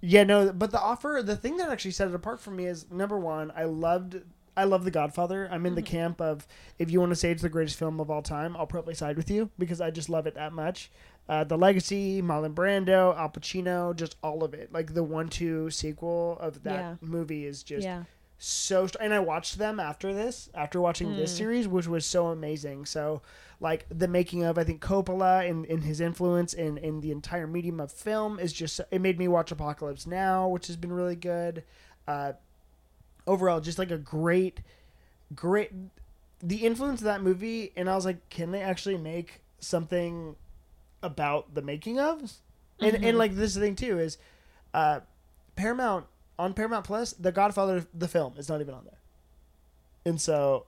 [0.00, 0.52] yeah, no.
[0.52, 3.52] But the offer, the thing that actually set it apart for me is number one.
[3.54, 4.16] I loved.
[4.56, 5.48] I love The Godfather.
[5.50, 5.90] I'm in the Mm-hmm.
[5.96, 6.46] camp of
[6.78, 9.16] if you want to say it's the greatest film of all time, I'll probably side
[9.16, 10.90] with you because I just love it that much.
[11.30, 14.72] Uh, the Legacy, Marlon Brando, Al Pacino, just all of it.
[14.72, 16.94] Like the one-two sequel of that Yeah.
[17.00, 18.02] movie is just yeah.
[18.36, 21.36] so st- and I watched them after this, after watching this Mm.
[21.36, 22.84] series, which was so amazing.
[22.84, 23.22] So,
[23.60, 27.46] like the making of, I think Coppola and, and his influence in in the entire
[27.46, 31.14] medium of film is just it made me watch Apocalypse Now, which has been really
[31.16, 31.62] good.
[32.08, 32.32] Uh,
[33.26, 34.62] overall, just like a great,
[35.32, 35.70] great
[36.42, 40.34] the influence of that movie, and I was like, can they actually make something
[41.02, 42.20] about the making of?
[42.80, 43.04] And Mhm.
[43.04, 44.18] and like this thing too is
[44.72, 45.00] Uh,
[45.56, 46.06] Paramount
[46.38, 48.98] on Paramount Plus, The Godfather the film is not even on there,
[50.06, 50.66] and so,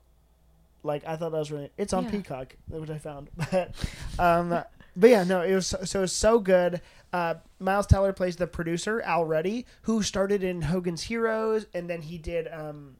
[0.82, 1.70] like, I thought that was really.
[1.78, 2.10] It's on Yeah.
[2.10, 3.72] Peacock, which I found, but,
[4.18, 4.48] um,
[4.96, 6.82] but yeah, no, it was so, so it was so good.
[7.12, 12.02] Uh, Miles Teller plays the producer Al Ruddy, who started in Hogan's Heroes, and then
[12.02, 12.96] he did um,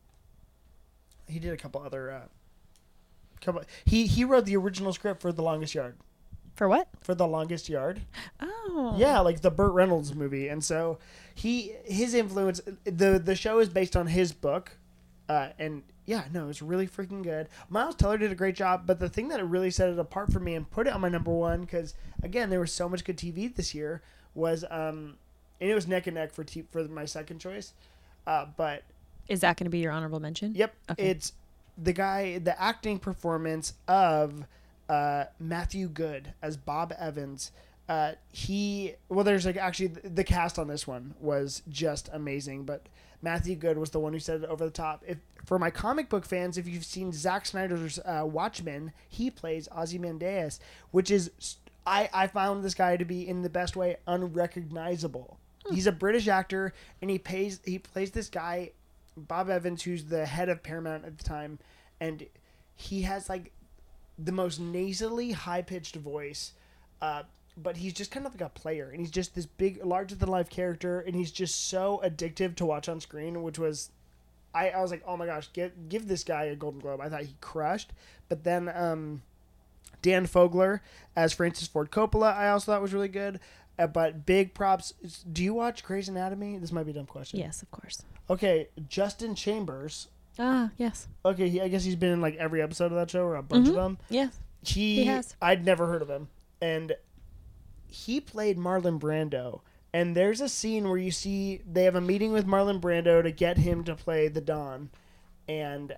[1.27, 2.11] he did a couple other.
[2.13, 2.21] Uh,
[3.41, 5.97] couple, he he wrote the original script for The Longest Yard.
[6.55, 6.89] For what?
[7.01, 8.03] For The Longest Yard.
[8.41, 8.95] Oh.
[8.99, 10.99] Yeah, like the Burt Reynolds movie, and so
[11.35, 12.61] he his influence.
[12.85, 14.73] the The show is based on his book,
[15.29, 17.49] uh, and yeah, no, it's really freaking good.
[17.69, 20.41] Miles Teller did a great job, but the thing that really set it apart for
[20.41, 23.17] me and put it on my number one, because again, there was so much good
[23.17, 24.03] TV this year,
[24.35, 25.17] was um,
[25.61, 27.73] and it was neck and neck for t- for my second choice,
[28.27, 28.83] uh, but
[29.29, 30.55] Is that going to be your honorable mention?
[30.55, 30.75] Yep.
[30.91, 31.09] Okay.
[31.11, 31.33] It's
[31.79, 34.45] the guy, the acting performance of
[34.93, 37.51] uh, Matthew Goode as Bob Evans.
[37.89, 42.65] Uh, he well, there's like actually the, the cast on this one was just amazing,
[42.65, 42.91] but
[43.23, 45.03] Matthew Goode was the one who said it over the top.
[45.07, 49.67] If for my comic book fans, if you've seen Zack Snyder's uh, Watchmen, he plays
[49.75, 51.31] Ozymandias, which is
[51.87, 55.39] I I found this guy to be in the best way unrecognizable.
[55.71, 58.73] He's a British actor, and he pays he plays this guy
[59.17, 61.61] Bob Evans, who's the head of Paramount at the time,
[61.99, 62.27] and
[62.75, 63.53] he has like
[64.19, 66.53] the most nasally, high pitched voice.
[67.01, 67.23] Uh,
[67.57, 70.29] but he's just kind of like a player, and he's just this big, larger than
[70.29, 73.43] life character, and he's just so addictive to watch on screen.
[73.43, 73.91] Which was,
[74.55, 77.01] I, I was like, oh my gosh, get give this guy a Golden Globe.
[77.01, 77.93] I thought he crushed.
[78.29, 79.23] But then um,
[80.01, 80.81] Dan Fogler
[81.15, 83.41] as Francis Ford Coppola, I also thought was really good.
[83.79, 84.93] Uh, but big props.
[85.31, 86.59] Do you watch Grey's Anatomy?
[86.59, 87.41] This might be a dumb question.
[87.41, 88.03] Yes, of course.
[88.29, 90.09] Okay, Justin Chambers.
[90.39, 91.09] Ah, yes.
[91.25, 93.43] Okay, he, I guess he's been in like every episode of that show or a
[93.43, 93.77] bunch of Mhm.
[93.77, 93.99] them.
[94.09, 94.39] Yes.
[94.63, 95.37] He, He has.
[95.43, 96.29] I'd never heard of him,
[96.61, 96.95] and
[97.87, 99.61] he played Marlon Brando.
[99.95, 103.31] And there's a scene where you see they have a meeting with Marlon Brando to
[103.31, 104.89] get him to play the Don,
[105.49, 105.95] and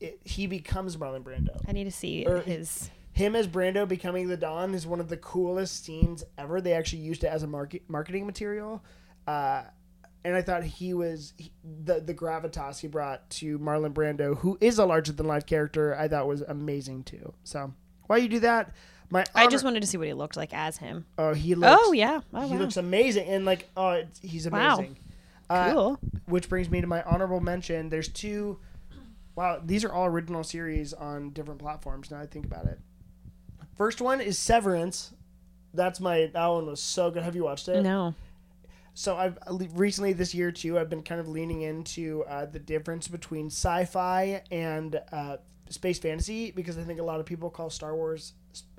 [0.00, 1.60] it, he becomes Marlon Brando.
[1.68, 2.90] I need to see Or- his.
[3.12, 6.60] Him as Brando becoming the Don is one of the coolest scenes ever.
[6.60, 8.82] They actually used it as a market, marketing material.
[9.26, 9.64] Uh,
[10.24, 11.50] and I thought he was he,
[11.84, 15.96] the the gravitas he brought to Marlon Brando, who is a larger than life character.
[15.96, 17.32] I thought was amazing too.
[17.44, 17.72] So
[18.06, 18.72] why you do that?
[19.12, 21.04] My I just wanted to see what he looked like as him.
[21.18, 22.20] oh he looks oh yeah.
[22.32, 22.60] Oh he wow.
[22.60, 24.76] looks amazing and like oh it's, he's Wow.
[24.76, 24.96] amazing.
[25.48, 25.98] Uh, cool.
[26.26, 27.88] which brings me to my honorable mention.
[27.88, 28.58] There's two.
[29.34, 32.10] Wow, these are all original series on different platforms.
[32.10, 32.78] Now I think about it.
[33.74, 35.12] First one is Severance.
[35.74, 37.22] That's my that one was so good.
[37.24, 37.82] Have you watched it?
[37.82, 38.14] no.
[39.00, 39.38] So I've
[39.72, 40.78] recently this year too.
[40.78, 45.38] I've been kind of leaning into uh, the difference between sci-fi and uh,
[45.70, 48.34] space fantasy because I think a lot of people call Star Wars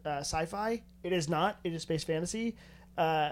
[0.05, 0.84] uh, sci-fi.
[1.01, 1.57] It is not.
[1.63, 2.55] It is space fantasy,
[2.99, 3.31] uh,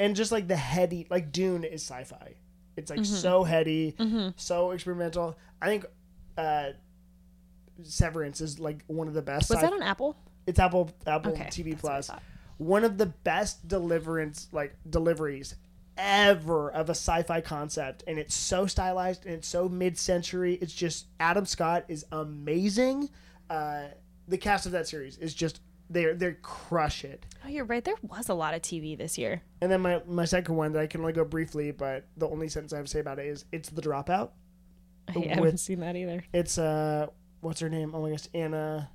[0.00, 2.34] and just like the heady, like Dune is sci-fi.
[2.76, 3.94] It's like so heady,
[4.34, 5.38] so experimental.
[5.62, 5.86] I think
[6.36, 6.70] uh,
[7.84, 9.48] Severance is like one of the best.
[9.48, 10.16] Was sci- that on Apple?
[10.44, 12.10] it's Apple Apple Okay, TV that's what I Plus.
[12.58, 15.54] One of the best deliverance like deliveries
[15.96, 20.54] ever of a sci-fi concept and it's so stylized and it's so mid-century.
[20.60, 23.08] It's just Adam Scott is amazing.
[23.50, 23.84] Uh
[24.28, 27.24] the cast of that series is just they they crush it.
[27.44, 27.84] Oh, you're right.
[27.84, 29.42] There was a lot of TV this year.
[29.60, 32.48] And then my my second one that I can only go briefly, but the only
[32.48, 34.30] sentence I have to say about it is it's the dropout.
[35.08, 36.24] I With- haven't seen that either.
[36.32, 37.06] It's uh
[37.40, 37.94] what's her name?
[37.94, 38.90] Oh my gosh, Anna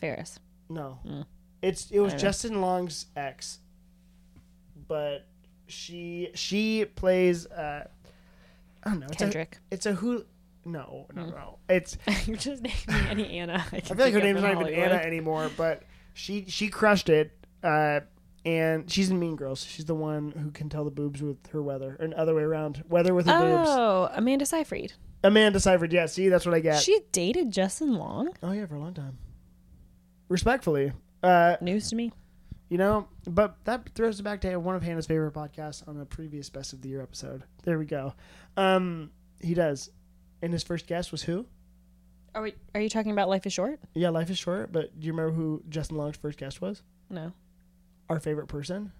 [0.00, 0.40] Faris.
[0.68, 0.98] No.
[1.06, 1.24] Mm.
[1.62, 2.28] It's it was don't know.
[2.28, 3.60] Justin Long's ex.
[4.88, 5.26] But
[5.66, 7.86] she she plays uh
[8.82, 9.06] I don't know.
[9.06, 9.58] It's a, Kendrick.
[9.70, 10.24] it's a who
[10.66, 11.30] no, no, Mm.
[11.30, 11.58] no.
[11.68, 11.96] It's
[12.26, 13.64] you're just naming any Anna.
[13.72, 15.82] I, I feel like her name's not even Anna anymore, but
[16.14, 17.32] she she crushed it.
[17.62, 18.00] Uh
[18.46, 19.64] and she's in Mean Girls.
[19.64, 22.84] She's the one who can tell the boobs with her weather, and other way around.
[22.90, 23.68] Weather with her boobs.
[23.70, 24.92] Oh, Amanda Seyfried.
[25.22, 25.94] Amanda Seyfried.
[25.94, 26.82] Yeah, see, that's what I get.
[26.82, 28.28] She dated Justin Long.
[28.42, 29.16] oh yeah, for a long time.
[30.28, 32.12] Respectfully, uh, News to me.
[32.68, 36.06] You know, but that throws it back to one of Hannah's favorite podcasts on the
[36.06, 37.44] previous Best of the Year episode.
[37.62, 38.14] There we go.
[38.56, 39.90] Um, he does.
[40.42, 41.46] And his first guest was who?
[42.34, 42.54] Are we?
[42.74, 43.78] Are you talking about Life is Short?
[43.94, 46.82] Yeah, Life is Short, but do you remember who Justin Long's first guest was?
[47.08, 47.32] No.
[48.08, 48.92] Our favorite person?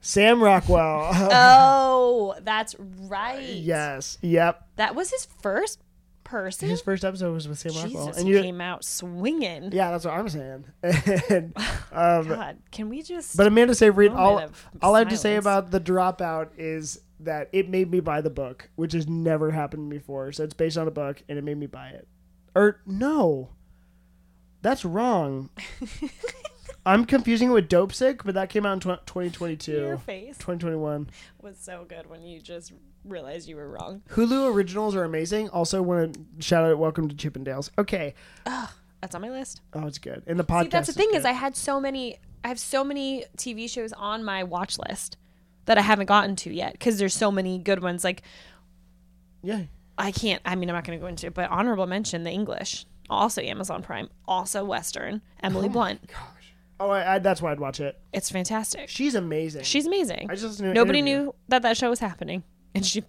[0.00, 1.10] Sam Rockwell.
[1.14, 3.42] oh, that's right.
[3.42, 4.18] yes.
[4.20, 4.68] Yep.
[4.76, 5.80] That was his first
[6.24, 6.68] person.
[6.68, 8.08] His first episode was with Sam Rockwell.
[8.08, 9.70] And he you came out swinging.
[9.72, 10.64] Yeah, that's what I'm saying.
[10.82, 11.56] and,
[11.92, 13.36] um, God, can we just?
[13.36, 14.42] But Amanda Seyfried, all,
[14.82, 18.30] all I have to say about the dropout is that it made me buy the
[18.30, 20.32] book, which has never happened before.
[20.32, 22.08] So it's based on a book, and it made me buy it.
[22.54, 23.50] Or no,
[24.62, 25.50] that's wrong.
[26.86, 29.72] I'm confusing it with Dopesick, but that came out in tw- 2022.
[29.72, 31.08] Your face 2021.
[31.40, 32.72] was so good when you just
[33.04, 34.02] realized you were wrong.
[34.10, 35.48] Hulu originals are amazing.
[35.50, 37.70] Also, want to shout out Welcome to Chippendales.
[37.78, 38.14] Okay.
[39.00, 39.60] That's on my list.
[39.74, 40.22] Oh, it's good.
[40.26, 40.62] And the podcast.
[40.62, 41.28] See, that's the thing is, good.
[41.28, 42.18] I had so many.
[42.42, 45.16] I have so many TV shows on my watch list
[45.66, 48.04] that I haven't gotten to yet because there's so many good ones.
[48.04, 48.22] Like
[49.42, 49.62] yeah.
[49.96, 50.42] I can't.
[50.44, 53.40] I mean, I'm not going to go into it, but honorable mention: The English, also
[53.42, 55.20] Amazon Prime, also Western.
[55.42, 56.06] Emily oh Blunt.
[56.06, 56.43] Gosh.
[56.80, 57.98] Oh, I, I, that's why I'd watch it.
[58.12, 58.88] It's fantastic.
[58.88, 59.62] She's amazing.
[59.62, 60.26] She's amazing.
[60.28, 61.22] I just listened to an Nobody interview.
[61.24, 62.42] knew that that show was happening,
[62.74, 63.04] and she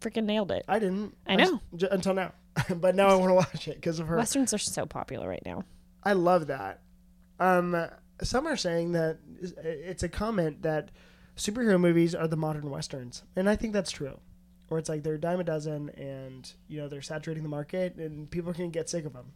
[0.00, 0.64] freaking nailed it.
[0.68, 1.16] I didn't.
[1.26, 1.60] I know.
[1.74, 2.32] j- until now,
[2.76, 4.16] but now I want to watch it because of her.
[4.16, 5.64] Westerns are so popular right now.
[6.04, 6.80] I love that.
[7.40, 7.88] Um,
[8.22, 9.18] some are saying that
[9.62, 10.90] it's a comment that
[11.36, 14.18] superhero movies are the modern westerns, and I think that's true.
[14.70, 17.96] Or it's like they're a dime a dozen, and you know they're saturating the market,
[17.96, 19.32] and people can get sick of them,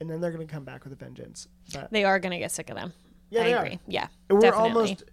[0.00, 1.48] and then they're gonna come back with a vengeance.
[1.72, 2.92] But They are going to get sick of them.
[3.30, 3.70] yeah, I they agree.
[3.74, 3.78] are.
[3.86, 4.68] Yeah, We're definitely.
[4.70, 5.04] almost.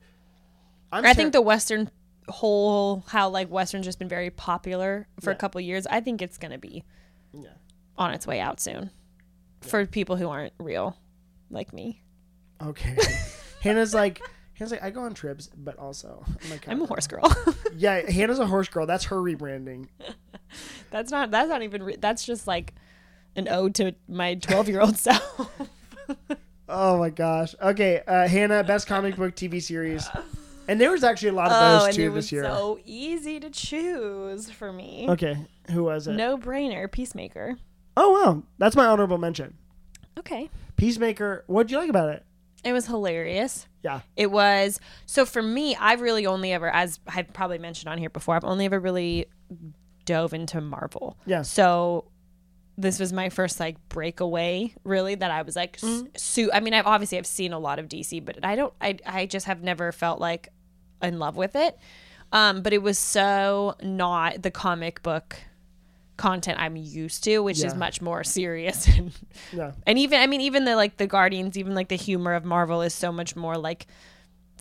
[0.91, 1.89] I'm I sure- think the Western
[2.28, 5.36] whole how like Western's just been very popular for Yeah.
[5.36, 5.86] a couple years.
[5.88, 6.84] I think it's gonna be
[7.34, 7.50] Yeah.
[7.98, 8.89] on its way out soon
[9.62, 10.98] for people who aren't real
[11.50, 12.02] like me.
[12.62, 12.98] Okay.
[13.62, 14.21] Hannah's like.
[14.54, 17.30] Hannah's like, I go on trips, but also oh I'm, like, I'm a horse girl.
[17.76, 18.86] Yeah, Hannah's a horse girl.
[18.86, 19.89] That's her rebranding.
[20.91, 21.30] that's not.
[21.30, 21.84] That's not even.
[21.84, 22.74] Re- that's just like
[23.36, 25.50] an ode to my 12 year old self.
[26.67, 27.56] Oh my gosh.
[27.62, 30.08] Okay, uh, Hannah, best comic book TV series,
[30.67, 32.43] and there was actually a lot of oh, those and too it was this year.
[32.43, 35.06] so easy to choose for me.
[35.10, 35.38] Okay,
[35.71, 36.13] who was it?
[36.13, 36.91] No brainer.
[36.91, 37.58] Peacemaker.
[37.98, 39.56] Oh wow, that's my honorable mention.
[40.17, 40.50] Okay.
[40.78, 41.43] Peacemaker.
[41.48, 42.24] What'd you like about it?
[42.63, 43.67] It was hilarious.
[43.84, 44.02] Yeah.
[44.15, 45.76] It was so for me.
[45.76, 49.28] I've really only ever, as I've probably mentioned on here before, I've only ever really
[50.06, 51.17] dove into Marvel.
[51.26, 51.43] Yeah.
[51.43, 52.06] So
[52.77, 55.15] this was my first like breakaway, really.
[55.15, 56.49] That I was like, Mm-hmm.
[56.53, 58.73] I mean, I've obviously I've seen a lot of DC, but I don't.
[58.81, 60.49] I I just have never felt like
[61.01, 61.77] in love with it.
[62.31, 65.38] Um, but it was so not the comic book
[66.17, 69.11] content I'm used to, which is much more serious and
[69.53, 69.71] Yeah.
[69.85, 72.81] and even I mean even the like the Guardians, even like the humor of Marvel
[72.81, 73.88] is so much more like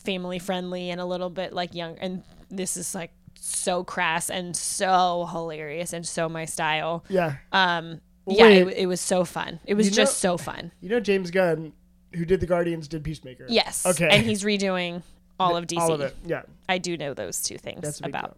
[0.05, 3.11] family friendly and a little bit like young and this is like
[3.47, 7.05] so crass and so hilarious and so my style.
[7.09, 7.37] Yeah.
[7.53, 9.61] Um yeah, it, it was so fun.
[9.67, 10.73] It was You just know- so fun.
[10.81, 11.73] You know James Gunn,
[12.15, 13.45] who did the Guardians, did Peacemaker.
[13.49, 13.85] Yes.
[13.85, 14.09] Okay.
[14.11, 15.03] And he's redoing
[15.39, 15.79] all of DC.
[15.79, 16.17] All of it.
[16.25, 16.43] Yeah.
[16.69, 18.23] I do know those two things about.
[18.25, 18.37] deal.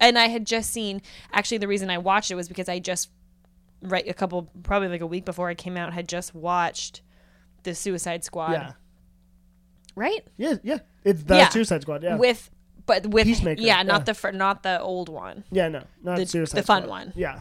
[0.00, 1.02] And I had just seen
[1.32, 3.10] actually the reason I watched it was because I just
[3.82, 7.02] right a couple probably like a week before it came out had just watched
[7.64, 8.52] the Suicide Squad.
[8.52, 8.72] Yeah.
[9.94, 10.26] Right?
[10.36, 10.54] Yeah.
[10.62, 10.78] Yeah.
[11.04, 11.48] It's the Yeah.
[11.50, 12.02] Suicide Squad.
[12.02, 12.16] Yeah.
[12.16, 12.50] With
[12.86, 13.82] but with Peacemaker, yeah, yeah.
[13.82, 15.44] not the fir- not the old one.
[15.50, 15.68] yeah.
[15.68, 15.82] No.
[16.02, 16.90] Not the- Suicide the fun Squad.
[16.90, 17.12] one.
[17.16, 17.40] Yeah.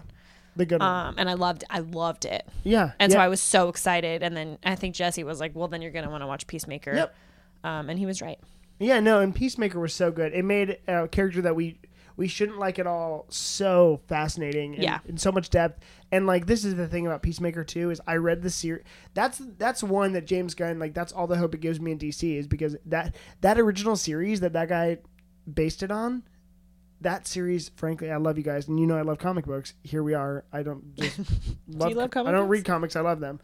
[0.55, 0.89] The good one.
[1.09, 2.47] Um and I loved I loved it.
[2.63, 2.91] Yeah.
[2.99, 3.17] And yeah.
[3.17, 5.91] so I was so excited and then I think Jesse was like, "Well, then you're
[5.91, 7.15] going to want to watch Peacemaker." Yep.
[7.63, 8.39] Um and he was right.
[8.79, 10.33] Yeah, no, and Peacemaker was so good.
[10.33, 11.77] It made a character that we
[12.17, 14.99] we shouldn't like at all so fascinating and, Yeah.
[15.05, 15.83] and so much depth.
[16.13, 18.85] And like this is the thing about Peacemaker too is I read the series.
[19.13, 21.99] That's that's one that James Gunn like that's all the hope it gives me in
[21.99, 24.99] DC is because that that original series that that guy
[25.51, 26.23] based it on.
[27.01, 29.73] That series, frankly, I love you guys, and you know I love comic books.
[29.83, 30.45] Here we are.
[30.51, 31.19] I don't just
[31.67, 31.93] love.
[31.93, 32.51] love comic I don't books?
[32.51, 32.95] read comics.
[32.95, 33.39] I love them.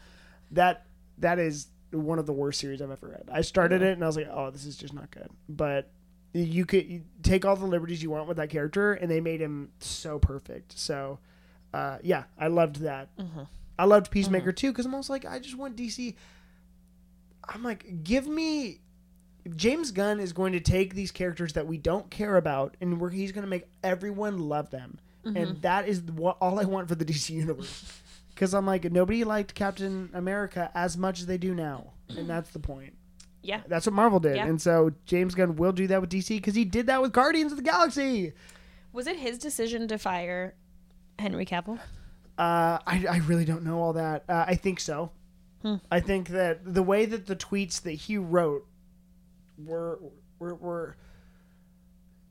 [0.52, 0.86] That
[1.18, 3.30] that is one of the worst series I've ever read.
[3.32, 5.30] I started it and I was like, oh, this is just not good.
[5.50, 5.92] But
[6.34, 9.42] you could you take all the liberties you want with that character, and they made
[9.42, 10.80] him so perfect.
[10.80, 11.20] So,
[11.74, 13.16] uh, yeah, I loved that.
[13.18, 13.42] Mm-hmm.
[13.78, 16.16] I loved Peacemaker too because I'm also like, I just want DC.
[17.48, 18.80] I'm like, give me.
[19.56, 23.10] James Gunn is going to take these characters that we don't care about, and where
[23.10, 25.38] he's going to make everyone love them, Mm-hmm.
[25.38, 28.00] and that is what all I want for the DC universe.
[28.34, 32.50] Because I'm like, nobody liked Captain America as much as they do now, and that's
[32.52, 32.94] the point.
[33.44, 33.62] Yeah.
[33.68, 34.48] That's what Marvel did, Yeah.
[34.48, 37.52] and so James Gunn will do that with DC because he did that with Guardians
[37.52, 38.34] of the Galaxy.
[38.94, 40.56] Was it his decision to fire
[41.20, 41.78] Henry Cavill?
[42.38, 44.24] Uh, I, I really don't know all that.
[44.28, 45.12] Uh, I think so.
[45.62, 45.76] Hmm.
[45.92, 48.66] I think that the way that the tweets that he wrote
[49.66, 50.00] were
[50.40, 50.98] were were.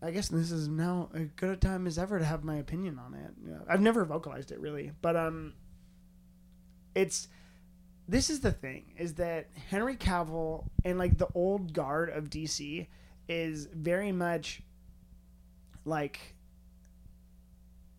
[0.03, 2.99] I guess this is now as good a time as ever to have my opinion
[2.99, 3.33] on it.
[3.47, 5.53] Yeah, I've never vocalized it really, but um,
[6.95, 7.29] it's
[8.09, 12.87] this is the thing is that Henry Cavill and like the old guard of DC
[13.29, 14.63] is very much
[15.85, 16.35] like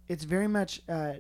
[0.10, 1.14] it's very much uh,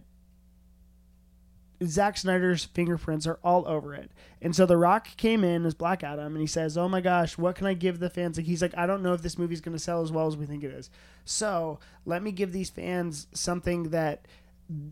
[1.83, 4.11] Zack Snyder's fingerprints are all over it.
[4.41, 7.37] And so The Rock came in as Black Adam and he says, Oh my gosh,
[7.37, 8.37] what can I give the fans?
[8.37, 10.37] Like, he's like, I don't know if this movie's going to sell as well as
[10.37, 10.89] we think it is.
[11.25, 14.27] So let me give these fans something that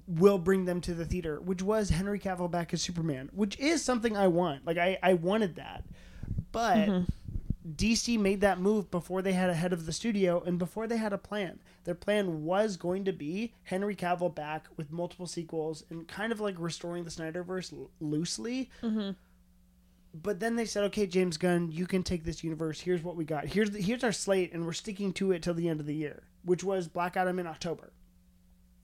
[0.08, 3.84] will bring them to the theater, which was Henry Cavill back as Superman, which is
[3.84, 4.66] something I want.
[4.66, 5.84] Like, I, I wanted that.
[6.52, 7.04] But Mm-hmm.
[7.76, 10.98] DC made that move before they had a head of the studio and before they
[10.98, 11.60] had a plan.
[11.90, 16.40] Their plan was going to be Henry Cavill back with multiple sequels and kind of
[16.40, 18.70] like restoring the Snyderverse l- loosely.
[18.84, 19.14] Mm-hmm.
[20.14, 22.80] But then they said, "Okay, James Gunn, you can take this universe.
[22.80, 23.48] Here's what we got.
[23.48, 25.96] Here's the, here's our slate, and we're sticking to it till the end of the
[25.96, 27.92] year, which was Black Adam in October."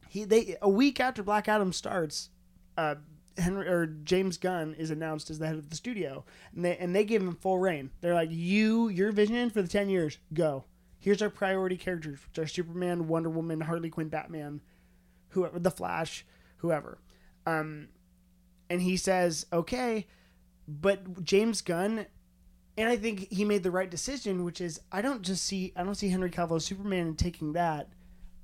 [0.10, 2.32] He they a week after Black Adam starts,
[2.76, 2.96] uh,
[3.38, 6.96] Henry or James Gunn is announced as the head of the studio, and they and
[6.96, 7.91] they give him full reign.
[8.02, 10.65] They're like, "You, your vision for the ten years, go.
[11.06, 14.60] Here's our priority characters, which are Superman, Wonder Woman, Harley Quinn, Batman,
[15.30, 16.26] whoever, the Flash,
[16.58, 16.98] whoever."
[17.46, 17.89] Um,
[18.72, 20.08] and he says, "Okay."
[20.68, 22.08] But James Gunn,
[22.76, 25.84] and I think he made the right decision, which is I don't just see I
[25.84, 27.89] don't see Henry Cavill Superman and taking that.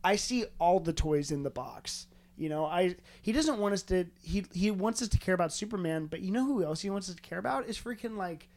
[0.04, 2.06] I see all the toys in the box.
[2.38, 5.52] You know, I he doesn't want us to he he wants us to care about
[5.52, 8.50] Superman, but you know who else he wants us to care about is freaking like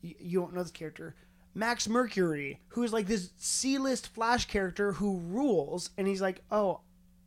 [0.00, 1.16] you, you don't know this character.
[1.58, 6.80] Max Mercury, who is like this C-list Flash character who rules, and he's like, "Oh,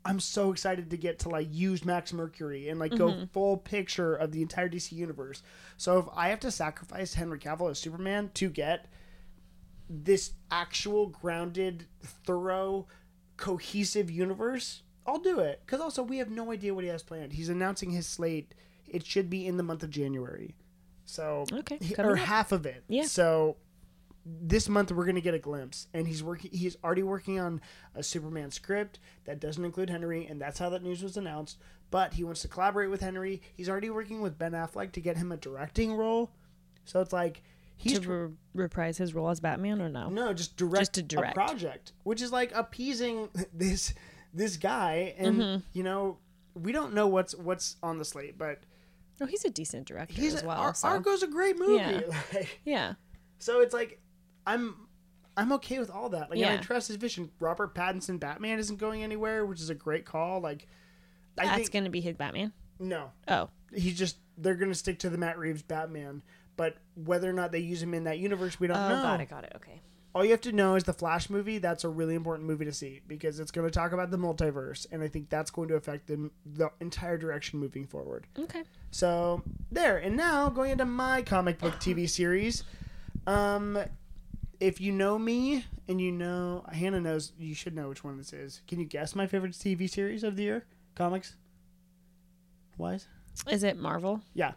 [0.04, 3.26] I'm so excited to get to like use Max Mercury and like go mm-hmm.
[3.26, 5.44] full picture of the entire DC universe.
[5.78, 8.88] So if I have to sacrifice Henry Cavill as Superman to get
[9.89, 12.88] this actual grounded, thorough,
[13.38, 15.62] cohesive universe, I'll do it.
[15.65, 17.34] Because also we have no idea what he has planned.
[17.34, 18.54] He's announcing his slate.
[18.88, 20.56] It should be in the month of January.
[21.06, 22.20] So Okay, he- or up.
[22.20, 22.84] half of it.
[22.88, 23.04] Yeah.
[23.04, 23.58] So
[24.25, 26.51] this month we're gonna get a glimpse, and he's working.
[26.53, 27.62] He's already working on
[27.95, 31.57] a Superman script that doesn't include Henry, and that's how that news was announced.
[31.89, 33.41] But he wants to collaborate with Henry.
[33.55, 36.29] He's already working with Ben Affleck to get him a directing role.
[36.86, 37.43] So it's like
[37.77, 40.10] he's to re- reprise his role as Batman or no?
[40.10, 41.31] no, just direct, Just to direct.
[41.36, 43.93] a project, which is like appeasing this
[44.34, 45.62] this guy, and Mm-hmm.
[45.73, 46.17] you know
[46.53, 48.60] we don't know what's what's on the slate, but
[49.19, 50.57] Oh, he's a decent director he's as well.
[50.60, 50.88] Ar- so.
[50.88, 51.75] Argo's a great movie.
[51.75, 52.01] Yeah.
[52.34, 52.93] Like, yeah.
[53.39, 53.99] so it's like
[54.45, 54.75] I'm
[55.38, 56.30] I'm okay with all that.
[56.30, 57.32] Like and I trust his vision.
[57.39, 60.39] Robert Pattinson Batman isn't going anywhere, which is a great call.
[60.41, 60.67] Like
[61.38, 62.51] I That's think going to be his Batman.
[62.80, 66.21] no, Oh, he's just they're gonna stick to the Matt Reeves Batman.
[66.58, 69.01] But whether or not they use him in that universe, we don't oh, know.
[69.01, 69.54] got it, got it.
[69.56, 69.82] Okay.
[70.13, 71.58] all you have to know is the Flash movie.
[71.58, 74.86] That's a really important movie to see because it's going to talk about the multiverse,
[74.91, 78.27] and I think that's going to affect the, the entire direction moving forward.
[78.38, 78.63] Okay.
[78.91, 82.63] So there, and now going into my comic book TV series.
[83.25, 83.80] Um,
[84.62, 88.32] if you know me and you know Hannah knows, you should know which one this
[88.32, 88.62] is.
[88.67, 90.65] Can you guess my favorite TV series of the year?
[90.95, 91.36] Comics.
[92.78, 93.08] Wise.
[93.50, 94.21] Is it Marvel?
[94.34, 94.54] Yeah.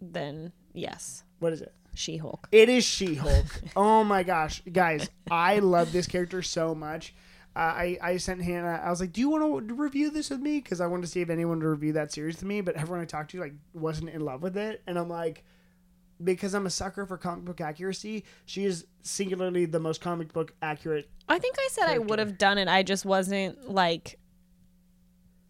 [0.00, 1.74] Then yes, What is it?
[1.94, 2.48] She Hulk.
[2.52, 3.60] It is She Hulk.
[3.76, 7.14] oh my gosh, guys, I love this character so much.
[7.54, 8.80] Uh, I I sent Hannah.
[8.82, 11.08] I was like, "Do you want to review this with me?" Because I wanted to
[11.08, 12.62] see if anyone would review that series to me.
[12.62, 15.44] But everyone I talked to like wasn't in love with it, and I'm like,
[16.22, 18.24] because I'm a sucker for comic book accuracy.
[18.46, 21.08] She is singularly the most comic book accurate.
[21.28, 22.68] I think I said I would have done it.
[22.68, 24.18] I just wasn't like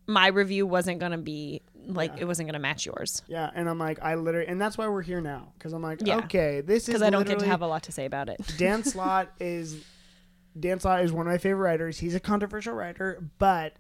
[0.07, 2.23] my review wasn't gonna be like Yeah.
[2.23, 5.03] it wasn't gonna match yours Yeah, and I'm like, I literally, and that's why we're
[5.03, 5.53] here now.
[5.59, 6.19] Because I'm like, Yeah.
[6.19, 8.41] okay, this is because I don't get to have a lot to say about it.
[8.59, 9.85] Dan Slott is
[10.59, 11.99] Dan Slott is one of my favorite writers.
[11.99, 13.75] He's a controversial writer, but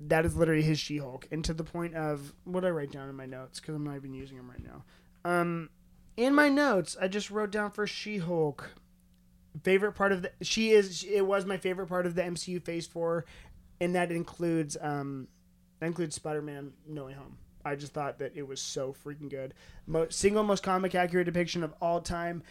[0.00, 3.16] that is literally his She-Hulk, and to the point of what I write down in
[3.16, 4.84] my notes because I'm not even using them right now.
[5.24, 5.70] Um,
[6.18, 8.72] in my notes, I just wrote down for She-Hulk.
[9.62, 12.86] Favorite part of the she is it was my favorite part of the MCU Phase
[12.86, 13.24] Four,
[13.80, 15.26] and that includes um
[15.80, 17.38] that includes Spider-Man No Way Home.
[17.64, 19.54] I just thought that it was so freaking good.
[19.86, 22.42] Mo- single most comic accurate depiction of all time.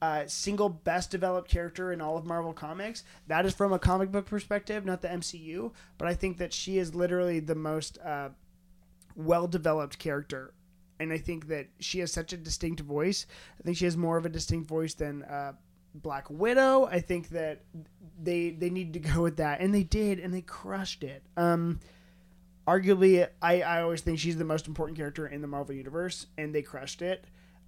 [0.00, 3.04] Uh, single best developed character in all of Marvel Comics.
[3.26, 5.72] That is from a comic book perspective, not the MCU.
[5.98, 8.30] But I think that she is literally the most uh,
[9.16, 10.52] well developed character.
[11.00, 13.26] And I think that she has such a distinct voice.
[13.58, 15.52] I think she has more of a distinct voice than uh,
[15.94, 16.86] Black Widow.
[16.86, 17.62] I think that
[18.22, 21.22] they they need to go with that, and they did, and they crushed it.
[21.36, 21.80] Um,
[22.66, 26.54] arguably, I, I always think she's the most important character in the Marvel universe, and
[26.54, 27.24] they crushed it.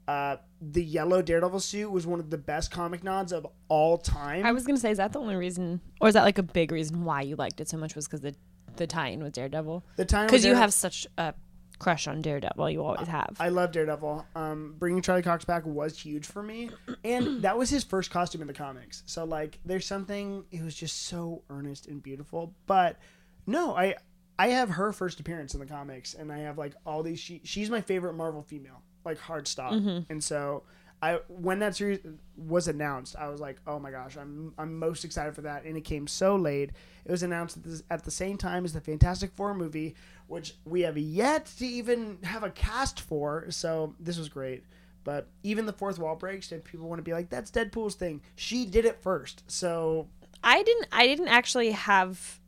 [0.08, 4.46] Uh, the yellow Daredevil suit was one of the best comic nods of all time.
[4.46, 6.70] I was gonna say, is that the only reason, or is that like a big
[6.70, 7.96] reason why you liked it so much?
[7.96, 8.34] Was because the
[8.76, 9.84] the tie-in with Daredevil?
[9.96, 11.34] the time Because you have such a
[11.78, 13.36] crush on Daredevil, you always have.
[13.38, 14.26] I love Daredevil.
[14.34, 16.70] Um, bringing Charlie Cox back was huge for me,
[17.04, 19.02] and that was his first costume in the comics.
[19.06, 20.44] So like, there's something.
[20.50, 22.54] It was just so earnest and beautiful.
[22.66, 22.98] But
[23.46, 23.96] no, I
[24.38, 27.18] I have her first appearance in the comics, and I have like all these.
[27.20, 29.72] She, she's my favorite Marvel female, like hard stop.
[30.10, 30.64] And so
[31.02, 32.00] I when that series
[32.36, 35.76] was announced, I was like, oh my gosh, I'm I'm most excited for that, and
[35.76, 36.70] it came so late.
[37.04, 39.94] It was announced at the, at the same time as the Fantastic Four movie,
[40.26, 43.46] which we have yet to even have a cast for.
[43.50, 44.64] So this was great.
[45.04, 48.22] But even the fourth wall breaks, and people want to be like, "That's Deadpool's thing."
[48.34, 50.08] She did it first, so
[50.42, 50.88] I didn't.
[50.90, 52.40] I didn't actually have.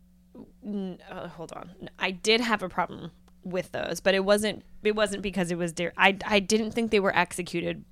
[0.67, 1.91] Uh, hold on.
[1.99, 3.13] I did have a problem
[3.45, 4.65] with those, but it wasn't.
[4.83, 5.73] It wasn't because it was.
[5.73, 5.93] Dear.
[5.97, 6.17] I.
[6.27, 7.85] I didn't think they were executed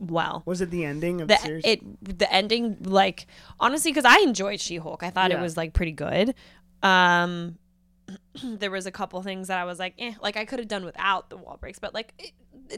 [0.00, 0.42] well.
[0.46, 1.64] was it the ending of the, The series?
[1.64, 3.26] it the ending like
[3.60, 5.02] honestly because I enjoyed She Hulk.
[5.02, 5.38] I thought Yeah.
[5.38, 6.34] it was like pretty good.
[6.82, 7.58] Um,
[8.44, 10.84] there was a couple things that I was like, eh, like I could have done
[10.84, 12.14] without the wall breaks, but like.
[12.18, 12.32] It,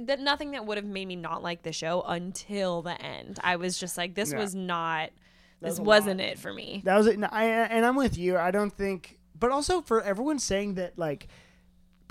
[0.07, 3.39] that nothing that would have made me not like the show until the end.
[3.45, 4.39] I was just like, this Yeah.
[4.39, 5.11] was not,
[5.61, 6.81] was this wasn't it for me.
[6.87, 7.15] That was it.
[7.17, 8.39] And I and I'm with you.
[8.39, 11.29] I don't think, but also for everyone saying that, like,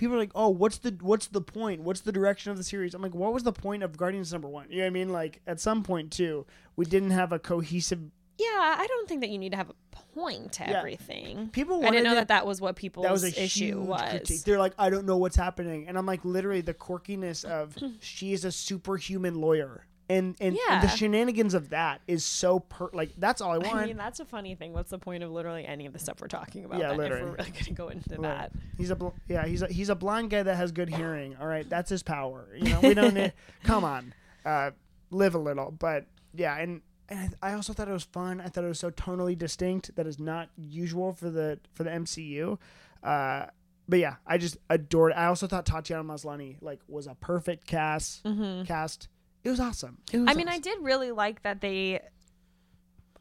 [0.02, 1.82] people are like, "Oh, what's the what's the point?
[1.84, 4.50] What's the direction of the series?" I'm like, "What was the point of Guardians number
[4.50, 5.10] one?" You know what I mean?
[5.10, 6.46] Like, at some point too,
[6.76, 8.00] we didn't have a cohesive.
[8.38, 9.76] Yeah, I don't think that you need to have a
[10.16, 10.80] point to Yeah.
[10.80, 11.50] everything.
[11.50, 14.10] People I didn't know that that was what people's That was a issue huge was.
[14.10, 14.44] critique.
[14.44, 18.34] They're like, "I don't know what's happening," and I'm like, literally, the quirkiness of she
[18.34, 19.86] is a superhuman lawyer.
[20.12, 23.76] And, and, and the shenanigans of that is so per like that's all I want.
[23.76, 24.74] I mean, that's a funny thing.
[24.74, 26.80] What's the point of literally any of the stuff we're talking about?
[26.80, 27.22] Yeah, then, literally.
[27.24, 28.22] If we're really going to go into Right.
[28.22, 28.52] that.
[28.78, 29.46] He's a bl- yeah.
[29.46, 31.38] He's a he's a blind guy that has good hearing.
[31.40, 32.48] All right, that's his power.
[32.56, 33.32] You know, we don't need.
[33.64, 34.14] Come on,
[34.46, 34.72] uh,
[35.12, 35.72] live a little.
[35.72, 38.42] But yeah, and and I I also thought it was fun.
[38.42, 41.90] I thought it was so tonally distinct that is not usual for the for the
[41.92, 42.58] MCU.
[43.02, 43.46] Uh,
[43.88, 45.12] but yeah, I just adored.
[45.12, 45.16] It.
[45.16, 48.24] I also thought Tatiana Maslany like was a perfect cast.
[48.66, 49.08] Cast.
[49.44, 49.98] It was awesome.
[50.12, 50.30] It was.
[50.30, 52.00] I mean, I did really like that they.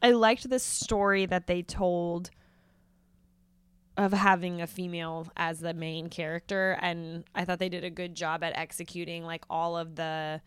[0.01, 2.31] I liked the story that they told
[3.97, 8.15] of having a female as the main character, and I thought they did a good
[8.15, 10.41] job at executing like all of the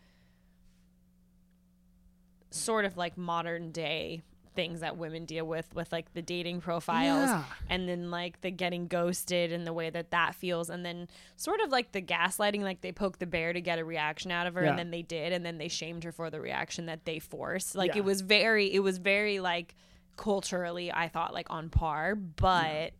[2.51, 4.23] sort of like modern day
[4.55, 7.43] things that women deal with with like the dating profiles Yeah.
[7.69, 11.59] and then like the getting ghosted and the way that that feels and then sort
[11.59, 14.53] of like the gaslighting like they poked the bear to get a reaction out of
[14.55, 14.69] her Yeah.
[14.71, 17.75] and then they did and then they shamed her for the reaction that they forced
[17.75, 17.99] like Yeah.
[17.99, 19.75] it was very it was very like
[20.17, 22.93] culturally i thought like on par but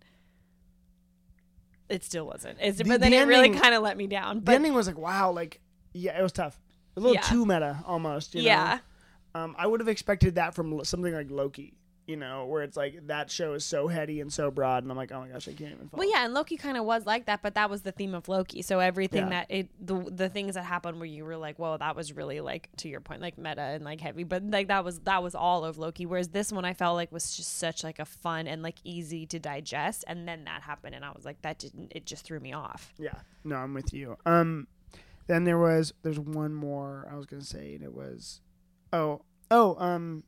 [1.90, 4.40] it still wasn't it's, The- but then the it really kind of let me down
[4.40, 5.62] But the ending was like wow, like
[5.94, 6.60] yeah, it was tough.
[6.98, 7.22] A little Yeah.
[7.22, 8.36] too meta almost.
[8.36, 8.80] You know?
[9.36, 11.74] Um, I would have expected that from something like Loki,
[12.08, 14.96] you know, where it's like that show is so heady and so broad, and I'm
[14.98, 15.90] like, oh my gosh, I can't even.
[15.90, 16.00] Follow.
[16.04, 18.30] Well, yeah, and Loki kind of was like that, but that was the theme of
[18.30, 18.62] Loki.
[18.62, 19.30] So everything Yeah.
[19.30, 22.40] that it the the things that happened where you were like, "Whoa, that was really
[22.40, 25.36] like to your point, like meta and like heavy," but like that was that was
[25.36, 26.06] all of Loki.
[26.06, 29.26] Whereas this one, I felt like was just such like a fun and like easy
[29.26, 31.92] to digest, and then that happened, and I was like, that didn't.
[31.94, 32.94] It just threw me off.
[32.98, 34.16] Yeah, no, I'm with you.
[34.26, 34.68] Um,
[35.28, 38.42] then there was there's one more I was gonna say, and it was,
[38.96, 39.22] oh,
[39.52, 40.24] oh, um,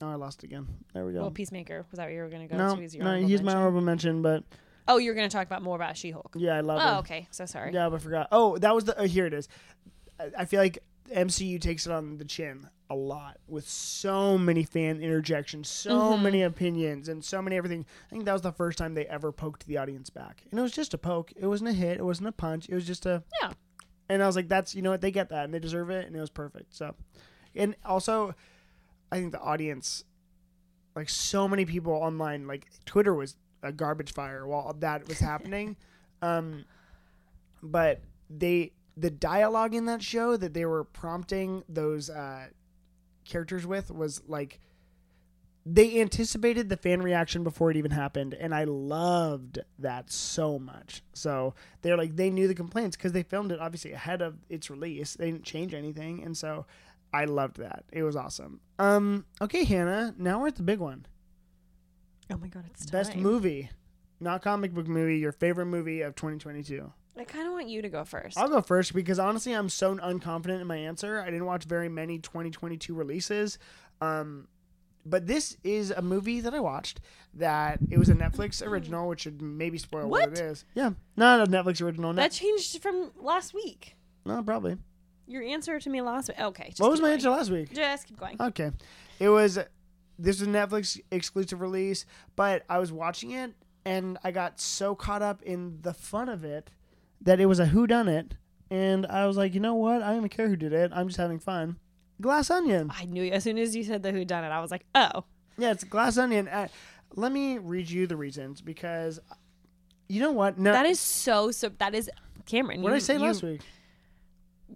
[0.00, 0.66] oh, I lost again.
[0.94, 1.20] There we go.
[1.20, 2.82] Well, Peacemaker was that what you were gonna go no, to?
[2.82, 3.58] As your no, honorable he's my mention?
[3.58, 4.44] honorable mention, but
[4.90, 6.34] Oh, you're gonna talk about more about She-Hulk.
[6.36, 6.98] yeah, I love Oh, him.
[7.00, 7.28] okay.
[7.30, 7.72] So sorry.
[7.74, 8.28] Yeah, but I forgot.
[8.32, 8.98] Oh, that was the.
[8.98, 9.48] Uh, here it is.
[10.18, 10.78] I, I feel like
[11.14, 16.22] MCU takes it on the chin a lot with so many fan interjections, so Mhm.
[16.22, 17.84] many opinions, and so many everything.
[18.06, 20.62] I think that was the first time they ever poked the audience back, and it
[20.62, 21.32] was just a poke.
[21.36, 21.98] It wasn't a hit.
[21.98, 22.66] It wasn't a punch.
[22.70, 23.22] It was just a.
[23.42, 23.52] Yeah.
[24.08, 26.06] And I was like, "That's you know what they get that, and they deserve it,
[26.06, 26.94] and it was perfect." So,
[27.58, 28.34] and also,
[29.12, 30.04] I think the audience,
[30.96, 35.76] like so many people online, like Twitter was a garbage fire while that was happening.
[36.22, 36.64] um,
[37.62, 38.00] but
[38.30, 42.46] they the dialogue in that show that they were prompting those uh,
[43.24, 44.60] characters with was like
[45.64, 51.02] they anticipated the fan reaction before it even happened and i loved that so much
[51.12, 54.70] so they're like they knew the complaints because they filmed it obviously ahead of its
[54.70, 56.64] release they didn't change anything and so
[57.12, 61.06] i loved that it was awesome um okay hannah now we're at the big one
[62.30, 63.22] Oh my god, it's best time.
[63.22, 63.70] movie
[64.20, 67.88] not comic book movie your favorite movie of 2022 I kind of want you to
[67.88, 71.20] go 1st I'll go first because honestly, I'm so unconfident in my answer.
[71.20, 73.58] I didn't watch very many 2022 releases.
[74.00, 74.46] Um,
[75.04, 77.00] but this is a movie that I watched
[77.34, 80.38] that it was a Netflix original, which should maybe spoil what, What?
[80.38, 80.64] it is.
[80.76, 82.12] Yeah, not a Netflix original.
[82.12, 83.96] that changed from last week.
[84.24, 84.76] no, probably.
[85.28, 86.40] Your answer to me last week.
[86.40, 86.72] Okay.
[86.78, 87.72] What was my answer last week?
[87.72, 88.36] Just keep going.
[88.40, 88.70] Okay,
[89.20, 89.58] it was
[90.18, 93.52] this was a Netflix exclusive release, but I was watching it
[93.84, 96.70] and I got so caught up in the fun of it
[97.20, 98.34] that it was a who done it,
[98.70, 100.02] and I was like, you know what?
[100.02, 100.90] I don't even care who did it.
[100.94, 101.76] I'm just having fun.
[102.20, 102.90] Glass Onion.
[102.96, 105.24] I knew as soon as you said the who done it, I was like, oh,
[105.56, 106.48] Yeah, it's Glass Onion.
[106.48, 106.68] Uh,
[107.14, 109.20] let me read you the reasons because
[110.08, 110.58] you know what?
[110.58, 111.68] No, that is so so.
[111.78, 112.10] That is
[112.46, 112.80] Cameron.
[112.82, 113.60] what did I say you- last week?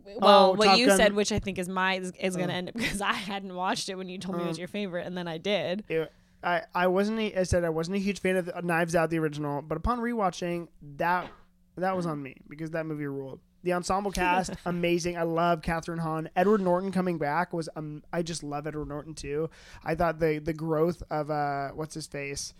[0.05, 0.97] Well, Oh, what Top you Gun.
[0.97, 3.55] said, which I think is my is, is going to end up because I hadn't
[3.55, 4.61] watched it when you told me it was Oh.
[4.61, 5.85] your favorite, and then I did.
[5.89, 6.13] It,
[6.43, 7.21] I I wasn't.
[7.21, 9.77] a- I said I wasn't a huge fan of the, Knives Out the original, but
[9.79, 11.31] upon rewatching that,
[11.77, 13.41] that was on me because that movie ruled.
[13.65, 15.17] The ensemble cast, amazing.
[15.17, 16.29] I love Kathryn Hahn.
[16.35, 18.03] Edward Norton coming back was um.
[18.13, 19.51] I just love Edward Norton too.
[19.85, 22.55] I thought the the growth of uh what's his face.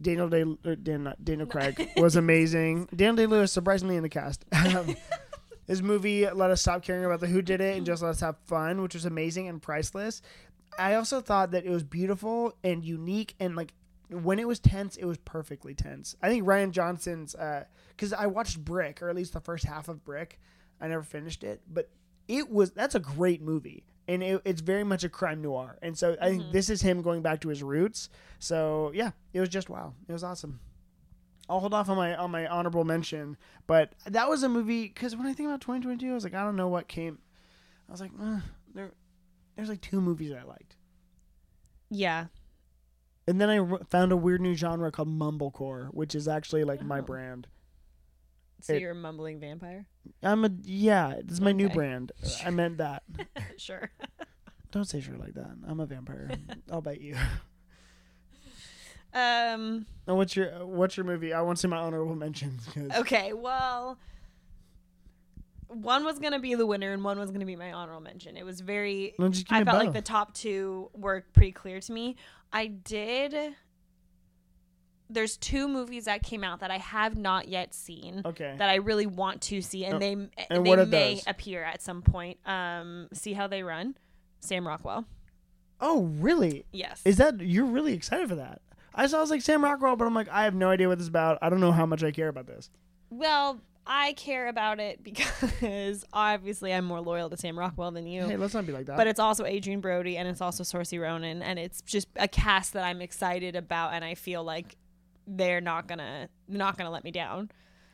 [0.00, 2.88] Daniel Day er, Dan, Daniel Craig was amazing.
[2.96, 4.44] Daniel Day Lewis surprisingly in the cast.
[4.52, 4.96] Um,
[5.68, 8.20] his movie let us stop caring about the who did it and just let us
[8.20, 10.22] have fun, which was amazing and priceless.
[10.78, 13.74] I also thought that it was beautiful and unique and like
[14.10, 16.16] when it was tense, it was perfectly tense.
[16.22, 19.88] I think Rian Johnson's uh, because I watched Brick or at least the first half
[19.88, 20.40] of Brick.
[20.80, 21.90] I never finished it, but
[22.26, 25.78] it was that's a great movie and it, it's very much a crime noir.
[25.82, 26.52] And so I think mm-hmm.
[26.52, 28.08] this is him going back to his roots.
[28.38, 29.92] So yeah, it was just wow.
[30.08, 30.60] It was awesome.
[31.48, 33.36] I'll hold off on my on my honorable mention,
[33.66, 36.42] but that was a movie because when I think about 2022, I was like, I
[36.44, 37.18] don't know what came.
[37.88, 38.40] I was like, uh,
[38.74, 38.92] there,
[39.56, 40.76] there's like two movies I liked,
[41.90, 42.26] Yeah.
[43.26, 46.82] and then I r- found a weird new genre called mumblecore, which is actually like
[46.82, 47.02] my Oh.
[47.02, 47.46] brand.
[48.60, 49.86] So It- you're a mumbling vampire?
[50.22, 51.74] I'm a yeah, it's my new Okay.
[51.74, 52.12] brand.
[52.44, 53.04] I meant that.
[53.56, 53.90] sure.
[54.70, 55.56] Don't say shit like that.
[55.66, 56.30] I'm a vampire.
[56.70, 57.16] I'll bite you.
[59.14, 59.86] Um.
[60.06, 61.32] And what's your what's your movie?
[61.32, 62.66] I want to see my honorable mentions.
[62.66, 63.32] 'cause- Okay.
[63.32, 63.98] Well,
[65.68, 68.36] one was gonna be the winner, and one was gonna be my honorable mention.
[68.36, 69.14] It was very.
[69.18, 72.16] No, just give I felt like the top two were pretty clear to me.
[72.52, 73.54] I did.
[75.10, 78.54] There's two movies that came out that I have not yet seen Okay.
[78.58, 81.24] that I really want to see, and Oh, they and they may those?
[81.26, 82.38] appear at some point.
[82.46, 83.96] Um, see how they run.
[84.40, 85.06] Sam Rockwell.
[85.80, 86.64] oh, really?
[86.72, 87.00] Yes.
[87.04, 88.60] Is that you're really excited for that?
[88.98, 90.98] I saw I was like Sam Rockwell, but I'm like I have no idea what
[90.98, 91.38] this is about.
[91.40, 92.68] I don't know how much I care about this.
[93.10, 98.26] Well, I care about it because obviously I'm more loyal to Sam Rockwell than you.
[98.26, 98.96] Hey, let's not be like that.
[98.96, 102.74] but it's also Adrien Brody and it's also Saoirse Ronan and it's just a cast
[102.74, 104.76] that I'm excited about and I feel like
[105.26, 107.50] they're not gonna not gonna let me down.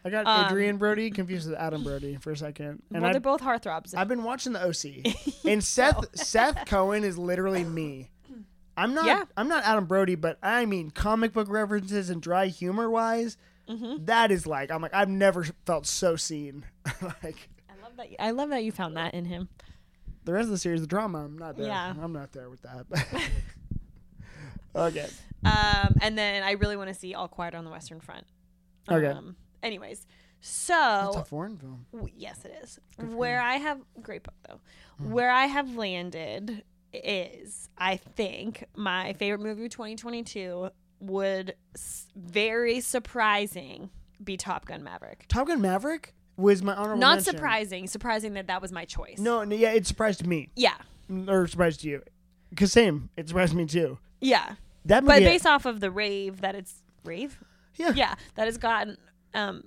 [0.07, 3.21] I got um, Adrien Brody confused with Adam Brody for a second, and well, they're
[3.21, 3.95] both heartthrobs.
[3.97, 5.15] I've been watching the OC,
[5.47, 8.11] and Seth Seth Cohen is literally me.
[8.77, 9.25] I'm not Yeah.
[9.37, 13.37] I'm not Adam Brody, but I mean comic book references and dry humor wise,
[13.69, 14.05] Mm-hmm.
[14.05, 16.65] that is like I'm like I've never felt so seen.
[17.23, 18.11] like I love that.
[18.11, 19.49] You, I love that you found that in him.
[20.25, 21.67] the rest of the series, the drama, I'm not there.
[21.69, 21.95] Yeah.
[22.01, 22.85] I'm not there with that.
[24.77, 25.09] okay.
[25.45, 28.25] Um, and then I really want to see All Quiet on the Western Front.
[28.91, 29.07] Okay.
[29.07, 30.07] Um, anyways,
[30.41, 31.87] That's so a foreign film.
[31.93, 32.79] W- yes, it is.
[32.99, 33.41] Where.
[33.41, 34.61] I have great book though.
[35.03, 35.11] Mm.
[35.11, 36.65] Where I have landed
[37.05, 40.71] is I think my favorite movie of 2022
[41.01, 43.91] would s- very surprising
[44.23, 45.27] be Top Gun Maverick.
[45.29, 47.35] Top Gun Maverick was my honorable Not mention.
[47.35, 49.19] surprising, surprising that that was my choice.
[49.19, 50.75] No, no, yeah, it surprised me Yeah.
[51.29, 52.03] or surprised you.
[52.57, 53.99] Cause same, it surprised me too.
[54.21, 54.55] Yeah.
[54.87, 57.39] That movie, But based off of the rave that it's rave?
[57.77, 58.97] yeah, Yeah, that has gotten
[59.35, 59.65] um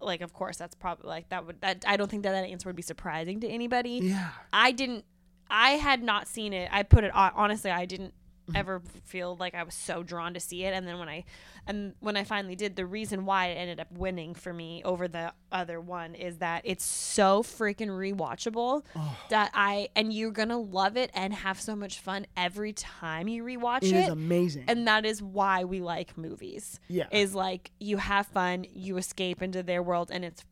[0.00, 2.68] like of course that's probably like that would that I don't think that that answer
[2.68, 4.00] would be surprising to anybody.
[4.02, 4.30] yeah.
[4.52, 5.04] I didn't.
[5.50, 6.68] I had not seen it.
[6.72, 7.70] I put it hon- honestly.
[7.70, 8.14] I didn't
[8.48, 8.56] mm-hmm.
[8.56, 10.72] ever feel like I was so drawn to see it.
[10.72, 11.24] And then when I
[11.66, 15.08] and when I finally did, the reason why it ended up winning for me over
[15.08, 18.82] the other one is that it's so freaking rewatchable
[19.28, 23.44] that I and you're gonna love it and have so much fun every time you
[23.44, 24.04] rewatch It it.
[24.04, 24.64] is amazing.
[24.68, 26.80] and that is why we like movies.
[26.88, 27.06] Yeah.
[27.10, 30.44] Is like you have fun, you escape into their world and it's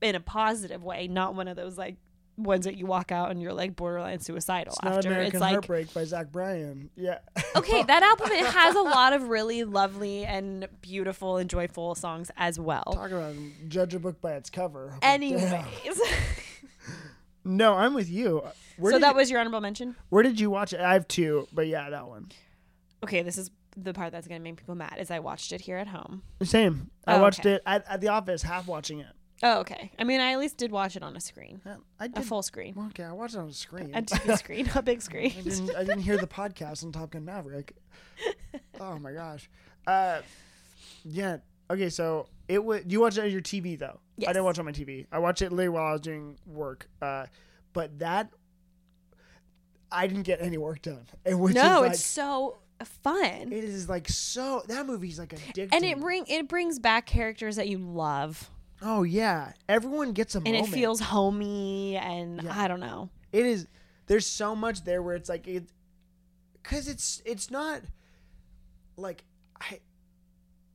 [0.00, 1.96] in a positive way, not one of those like
[2.36, 5.08] ones that you walk out and you're like borderline suicidal it's not after.
[5.08, 6.90] American it's like Heartbreak by Zach Bryan.
[6.96, 7.18] Yeah.
[7.56, 12.30] okay, that album it has a lot of really lovely and beautiful and joyful songs
[12.36, 12.84] as well.
[12.92, 13.34] Talk about
[13.68, 14.94] judge a book by its cover.
[15.02, 16.00] Anyways.
[17.44, 18.40] No, I'm with you.
[18.40, 19.96] Uh, where so that you, was your honorable mention.
[20.10, 20.80] where did you watch it?
[20.80, 22.30] I have two, but yeah, that one.
[23.02, 24.96] Okay, this is the part that's gonna make people mad.
[24.98, 26.22] Is I watched it here at home.
[26.42, 26.90] Same.
[27.06, 27.54] I Oh, watched okay.
[27.54, 29.12] it at, at the office, half watching it.
[29.44, 29.90] Oh, okay.
[29.98, 32.24] I mean, I at least did watch it on a screen, Yeah, I a did.
[32.24, 33.92] full screen, well, okay, I watched it on a screen.
[33.94, 35.32] a TV screen, a big screen.
[35.36, 35.74] I didn't.
[35.76, 37.74] I didn't hear the podcast on Top Gun Maverick.
[38.80, 39.48] Oh my gosh.
[39.86, 40.22] Uh,
[41.04, 41.36] yeah.
[41.70, 42.82] Okay, so it was.
[42.86, 43.86] You watched it on your TV though.
[43.98, 44.28] I Yes.
[44.30, 45.06] didn't watch it on my TV.
[45.12, 46.88] I watched it literally while I was doing work.
[47.00, 47.26] Uh,
[47.72, 48.30] but that
[49.90, 51.06] I didn't get any work done.
[51.24, 53.52] It was no, like, it's so fun.
[53.52, 54.62] it is like so.
[54.68, 55.68] That movie's like addicting.
[55.72, 58.50] and it bring it brings back characters that you love,
[58.82, 60.68] oh yeah, everyone gets a and moment.
[60.68, 62.52] it feels homey, and Yeah.
[62.60, 63.08] I don't know.
[63.32, 63.66] it is
[64.06, 65.64] there's so much there where it's like it
[66.54, 67.80] because it's it's not
[68.96, 69.24] like
[69.60, 69.80] i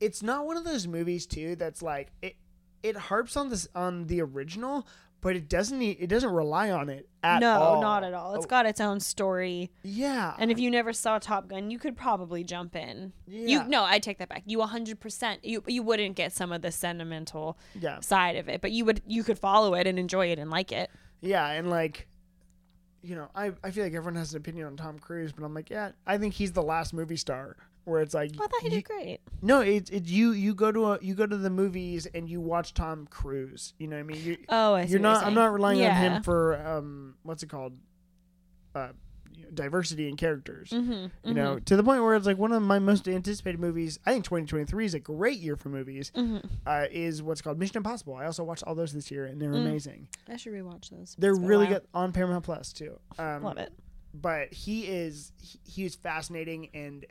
[0.00, 2.34] it's not one of those movies too that's like it
[2.82, 4.86] it harps on this on the original
[5.20, 7.40] but it doesn't need, it doesn't rely on it at all.
[7.40, 7.80] no, all.
[7.82, 8.34] not at all.
[8.34, 9.70] It's Oh, got its own story.
[9.82, 10.34] yeah.
[10.38, 13.12] And if you never saw Top Gun, you could probably jump in.
[13.26, 13.64] Yeah.
[13.64, 14.44] You no, I take that back.
[14.46, 18.00] You 100% you you wouldn't get some of the sentimental yeah.
[18.00, 20.70] side of it, but you would you could follow it and enjoy it and like
[20.72, 20.90] it.
[21.20, 22.06] Yeah, and like,
[23.02, 25.54] you know, I I feel like everyone has an opinion on Tom Cruise, but I'm
[25.54, 27.56] like, yeah, I think he's the last movie star
[27.88, 29.18] where it's like, Oh, I thought he you- did great.
[29.42, 32.40] no, it's it's you you go to a you go to the movies and you
[32.40, 33.74] watch Tom Cruise.
[33.78, 34.22] You know what I mean?
[34.24, 34.92] You, Oh, I see.
[34.92, 35.24] you're not.
[35.24, 37.72] I'm not relying on him for um what's it called,
[38.74, 38.88] uh,
[39.34, 40.70] you know, diversity in characters.
[40.70, 43.98] Mhm, You know, to the point where it's like one of my most anticipated movies.
[44.04, 46.10] I think 2023 is a great year for movies.
[46.14, 46.44] mhm.
[46.66, 48.14] Uh, is what's called Mission Impossible.
[48.14, 49.66] I also watched all those this year, and they're Mm.
[49.66, 50.08] amazing.
[50.28, 51.14] I should rewatch those.
[51.18, 52.98] They're It's been a really good on Paramount Plus too.
[53.18, 53.72] Um, Love it.
[54.14, 57.06] but he is he, he is fascinating and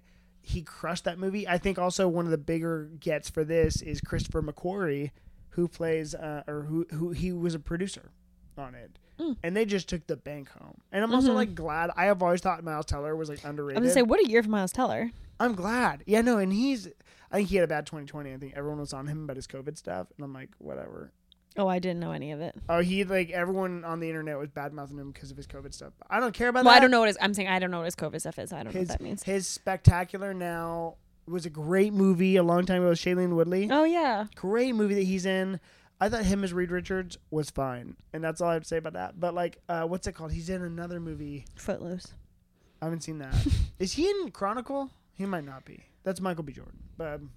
[0.47, 1.47] he crushed that movie.
[1.47, 5.11] I think also one of the bigger gets for this is Christopher McQuarrie,
[5.49, 8.11] who plays uh, or who who he was a producer
[8.57, 8.97] on it.
[9.19, 9.35] Mm.
[9.43, 10.79] And they just took the bank home.
[10.91, 11.35] And I'm also Mhm.
[11.35, 11.89] like glad.
[11.95, 13.77] I have always thought Miles Teller was like underrated.
[13.77, 15.11] I'm gonna say, what a year for Miles Teller.
[15.39, 16.03] I'm glad.
[16.05, 16.87] Yeah, no, and he's
[17.31, 18.33] I think he had a bad 2020.
[18.33, 21.11] I think everyone was on him about his COVID stuff, and I'm like, whatever.
[21.57, 22.55] Oh, I didn't know any of it.
[22.69, 25.73] Oh, he like everyone on the internet was bad mouthing him because of his COVID
[25.73, 25.93] stuff.
[26.09, 26.77] I don't care about Well, that.
[26.77, 27.17] I don't know what his.
[27.19, 28.53] I'm saying I don't know what his COVID stuff is.
[28.53, 29.23] I don't know what that means.
[29.23, 30.95] his spectacular now
[31.27, 33.69] was a great movie a long time ago with Shailene Woodley.
[33.71, 34.25] Oh yeah.
[34.35, 35.59] Great movie that he's in.
[35.99, 38.77] I thought him as Reed Richards was fine, and that's all I have to say
[38.77, 39.19] about that.
[39.19, 40.31] But like, uh, what's it called?
[40.31, 41.45] He's in another movie.
[41.55, 42.13] Footloose.
[42.81, 43.33] I haven't seen that.
[43.79, 44.91] Is he in Chronicle?
[45.13, 45.83] He might not be.
[46.03, 46.53] That's Michael B.
[46.53, 46.77] Jordan.
[46.95, 47.31] But um,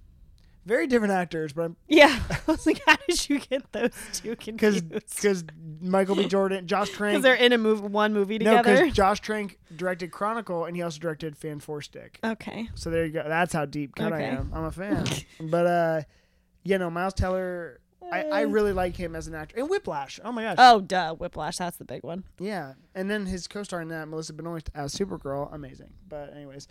[0.67, 1.53] very different actors.
[1.53, 2.19] But Yeah.
[2.31, 5.15] I was like, how did you get those two because confused?
[5.17, 5.45] because
[5.81, 6.27] Michael B.
[6.29, 8.57] Jordan, Josh Trank, Because they're in a movie, one movie together.
[8.69, 12.19] no, because Josh Trank directed Chronicle, and he also directed Fan Four Stick.
[12.25, 12.69] okay.
[12.75, 13.25] So there you go.
[13.27, 14.25] That's how deep cut Okay.
[14.25, 14.51] I am.
[14.55, 15.07] I'm a fan.
[15.41, 16.03] but uh,
[16.63, 17.81] you know, Miles Teller,
[18.13, 19.57] I, I really like him as an actor.
[19.59, 20.19] And Whiplash.
[20.25, 20.57] Oh my gosh.
[20.59, 21.15] Oh, duh.
[21.15, 21.57] Whiplash.
[21.59, 22.25] That's the big one.
[22.39, 22.75] Yeah.
[22.95, 25.93] And then his co-star in that, Melissa Benoist as Supergirl, amazing.
[26.09, 26.67] But anyways,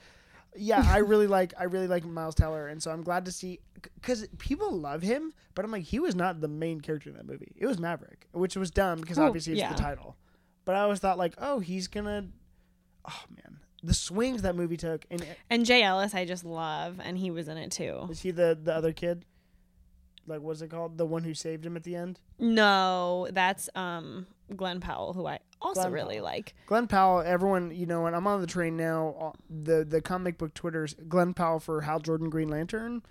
[0.55, 3.59] yeah, I really like I really like Miles Teller, and so I'm glad to see
[3.95, 7.25] because people love him, but I'm like he was not the main character in that
[7.25, 7.53] movie.
[7.55, 9.73] It was Maverick, which was dumb because obviously it's yeah.
[9.73, 10.17] the title.
[10.65, 12.27] But I always thought like, oh, he's gonna.
[13.07, 17.17] Oh man, the swings that movie took, and And Jay Ellis, I just love, and
[17.17, 18.07] he was in it too.
[18.09, 19.25] Is he the the other kid?
[20.27, 20.97] Like what's it called?
[20.97, 22.19] The one who saved him at the end?
[22.37, 26.23] No, that's um Glen Powell, who I also Glen really Powell.
[26.25, 26.53] like.
[26.67, 27.21] Glen Powell.
[27.21, 29.15] Everyone, you know, and I'm on the train now.
[29.19, 33.01] uh, The the comic book Twitter's Glen Powell for Hal Jordan Green Lantern.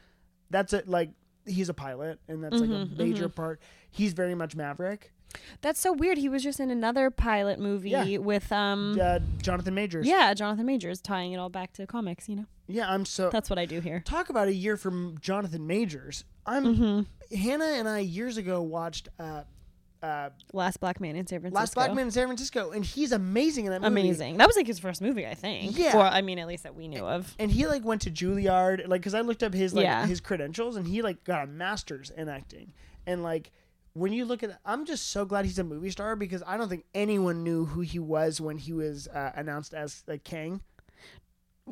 [0.51, 0.89] That's it.
[0.89, 1.11] Like
[1.47, 3.61] he's a pilot, and that's like Mhm, a major part.
[3.91, 5.13] He's very much Maverick.
[5.61, 6.17] That's so weird.
[6.17, 8.17] He was just in another pilot movie Yeah.
[8.17, 10.07] with um Uh, Jonathan Majors.
[10.07, 12.47] yeah, Jonathan Majors tying it all back to comics, you know.
[12.67, 12.91] yeah.
[12.91, 14.01] I'm so That's what I do here.
[14.07, 16.25] talk about a year from Jonathan Majors.
[16.47, 17.37] I'm Mm-hmm.
[17.37, 19.43] Hannah and I years ago watched uh,
[20.03, 21.61] uh, Last Black Man in San Francisco.
[21.61, 24.01] Last Black Man in San Francisco, and he's amazing in that movie.
[24.01, 24.37] Amazing.
[24.37, 25.77] That was like his first movie, I think.
[25.79, 25.97] Yeah.
[25.97, 27.35] Or I mean, at least that we knew of.
[27.39, 30.07] and he like went to Juilliard, like because I looked up his like Yeah.
[30.07, 32.73] his credentials, and he like got a master's in acting.
[33.07, 33.51] And like
[33.95, 36.69] when you look at, I'm just so glad he's a movie star because I don't
[36.69, 40.61] think anyone knew who he was when he was uh, announced as like Kang.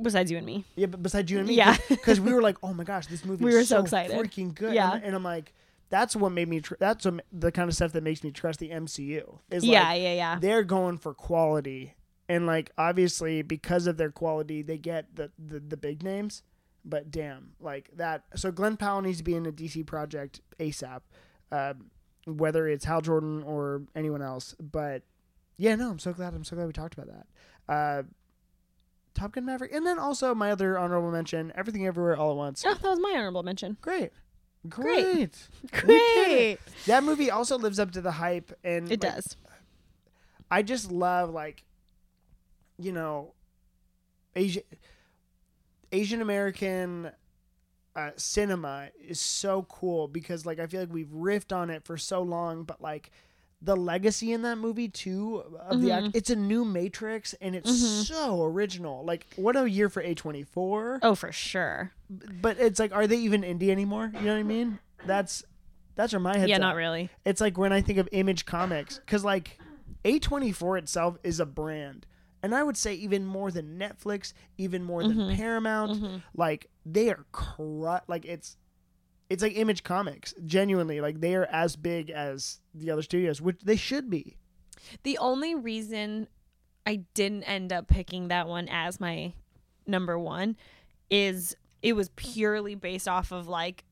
[0.01, 0.65] Besides you and me.
[0.75, 1.77] Yeah, but besides you and me, Yeah.
[1.89, 4.17] because we were like, oh my gosh, this movie We is were so so excited.
[4.19, 4.75] freaking good.
[4.75, 4.93] Yeah.
[4.95, 5.55] and, and I'm like,
[5.91, 6.61] that's what made me.
[6.61, 9.39] Tr- that's what, the kind of stuff that makes me trust the MCU.
[9.51, 10.39] Is yeah, like, yeah, yeah.
[10.41, 11.95] they're going for quality
[12.29, 16.43] and like obviously because of their quality they get the the, the big names
[16.85, 21.03] but damn like that so glen powell needs to be in a dc project asap
[21.53, 21.73] uh,
[22.27, 25.03] whether it's hal jordan or anyone else but
[25.57, 28.03] yeah no i'm so glad i'm so glad we talked about that uh,
[29.15, 32.65] top gun maverick and then also my other honorable mention everything everywhere all at once
[32.67, 33.77] Oh, that was my honorable mention.
[33.81, 34.11] great
[34.69, 35.49] Great.
[35.73, 36.27] great We did it.
[36.27, 36.59] Great.
[36.87, 39.37] that movie also lives up to the hype and It like, does.
[40.51, 41.65] I just love like,
[42.79, 43.33] you know,
[44.35, 44.63] Asian
[45.93, 47.11] Asian American
[47.95, 51.97] uh, cinema is so cool because like I feel like we've riffed on it for
[51.97, 53.11] so long, but like
[53.63, 57.71] the legacy in that movie too of the act, it's a new Matrix and it's
[57.71, 58.05] Mhm.
[58.05, 59.05] so original.
[59.05, 60.99] Like what a year for A twenty four.
[61.03, 61.93] Oh, for sure.
[62.11, 64.11] But it's like, are they even indie anymore?
[64.15, 64.79] You know what I mean?
[65.07, 65.43] That's
[65.95, 67.09] that's where my head's yeah, at not really.
[67.25, 69.59] it's like when I think of Image Comics, because like
[70.05, 72.07] A24 itself is a brand.
[72.43, 75.35] And I would say even more than Netflix, even more than Mhm.
[75.37, 76.23] Paramount, Mhm.
[76.35, 78.57] like they are cru- like it's
[79.29, 81.01] it's like Image Comics, genuinely.
[81.01, 84.37] Like they are as big as the other studios, which they should be.
[85.03, 86.29] The only reason
[86.87, 89.33] I didn't end up picking that one as my
[89.87, 90.57] number one
[91.11, 93.85] is it was purely based off of like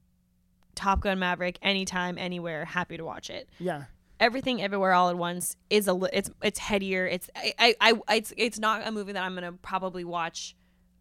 [0.75, 3.49] Top Gun Maverick, anytime, anywhere, happy to watch it.
[3.59, 3.85] Yeah.
[4.21, 7.07] Everything Everywhere All at Once is a li- it's it's headier.
[7.07, 10.55] It's I, I, I it's it's not a movie that I'm gonna probably watch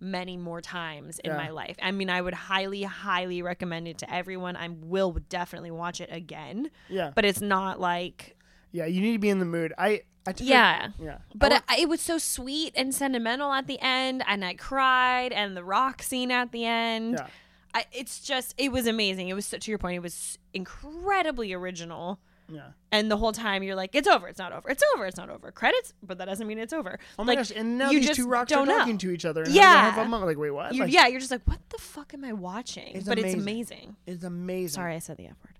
[0.04, 1.38] many more times in Yeah.
[1.38, 1.78] my life.
[1.82, 4.56] I mean, I would highly, highly recommend it to everyone.
[4.56, 7.12] I will definitely watch it again, Yeah.
[7.16, 8.36] but it's not like
[8.72, 9.72] yeah, you need to be in the mood.
[9.78, 10.90] I I yeah.
[11.00, 11.18] yeah.
[11.36, 15.32] But I it, it was so sweet and sentimental at the end, and I cried,
[15.32, 17.16] and the rock scene at the end.
[17.20, 17.28] Yeah.
[17.76, 19.30] I, it's just, it was amazing.
[19.30, 22.20] It was to your point, it was incredibly original.
[22.54, 22.68] Yeah.
[22.92, 25.30] And the whole time you're like, it's over, it's not over, it's over, it's not
[25.30, 25.52] over.
[25.52, 27.00] Credits, but that doesn't mean it's over.
[27.18, 27.52] Oh my like, gosh!
[27.56, 28.78] And now you these just two rocks are know.
[28.78, 29.44] talking to each other.
[29.44, 29.90] And Yeah.
[29.92, 30.28] having a moment.
[30.28, 30.74] like wait, what?
[30.74, 32.96] You, Like, yeah, you're just like, what the fuck am I watching?
[32.96, 33.42] It's but it's amazing.
[33.42, 33.96] amazing.
[34.06, 34.76] it's amazing.
[34.76, 35.53] Sorry, I said the F word.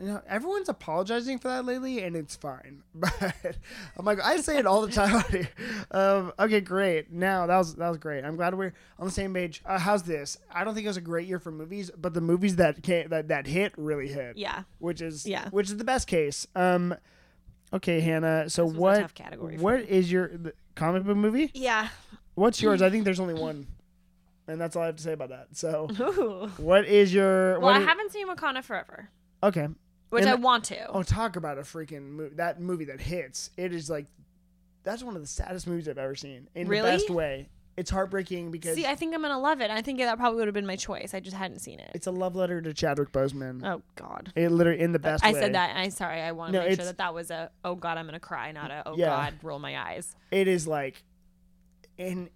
[0.00, 2.82] You know, everyone's apologizing for that lately, and it's fine.
[2.94, 3.56] But
[3.96, 5.24] I'm like, I say it all the time.
[5.90, 7.10] um, okay, great.
[7.12, 8.24] Now that was that was great.
[8.24, 9.60] I'm glad we're on the same page.
[9.66, 10.38] Uh, how's this?
[10.52, 13.08] I don't think it was a great year for movies, but the movies that came,
[13.08, 14.36] that that hit really hit.
[14.36, 14.62] Yeah.
[14.78, 15.48] which is Yeah.
[15.50, 16.46] which is the best case.
[16.54, 16.94] Um,
[17.72, 18.48] okay, Hannah.
[18.50, 21.50] So This was a what tough category what is your the comic book movie?
[21.54, 21.88] Yeah.
[22.34, 22.82] What's yours?
[22.82, 23.66] I think there's only one,
[24.46, 25.48] and that's all I have to say about that.
[25.56, 26.48] So, Ooh.
[26.62, 27.58] what is your?
[27.58, 29.08] Well, I is- haven't seen Wakanda Forever,
[29.42, 29.66] okay.
[30.10, 30.86] Which And- I want to.
[30.88, 32.34] Oh, talk about a freaking movie!
[32.36, 33.50] That movie that hits.
[33.56, 34.06] It is like,
[34.84, 36.90] that's one of the saddest movies I've ever seen in Really?
[36.90, 37.48] the best way.
[37.76, 39.70] It's heartbreaking because See, I think I'm gonna love it.
[39.70, 41.14] I think that probably would have been my choice.
[41.14, 41.92] I just hadn't seen it.
[41.94, 43.64] it's a love letter to Chadwick Boseman.
[43.64, 44.32] Oh God.
[44.34, 45.38] It literally in the best I way.
[45.40, 45.76] said that.
[45.76, 46.20] I sorry.
[46.20, 48.50] I want to No, make sure that that was a oh God, I'm gonna cry,
[48.50, 49.06] not a oh Yeah.
[49.06, 50.16] God, roll my eyes.
[50.32, 51.04] It is like,
[52.00, 52.30] and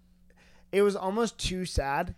[0.70, 2.14] it was almost too sad.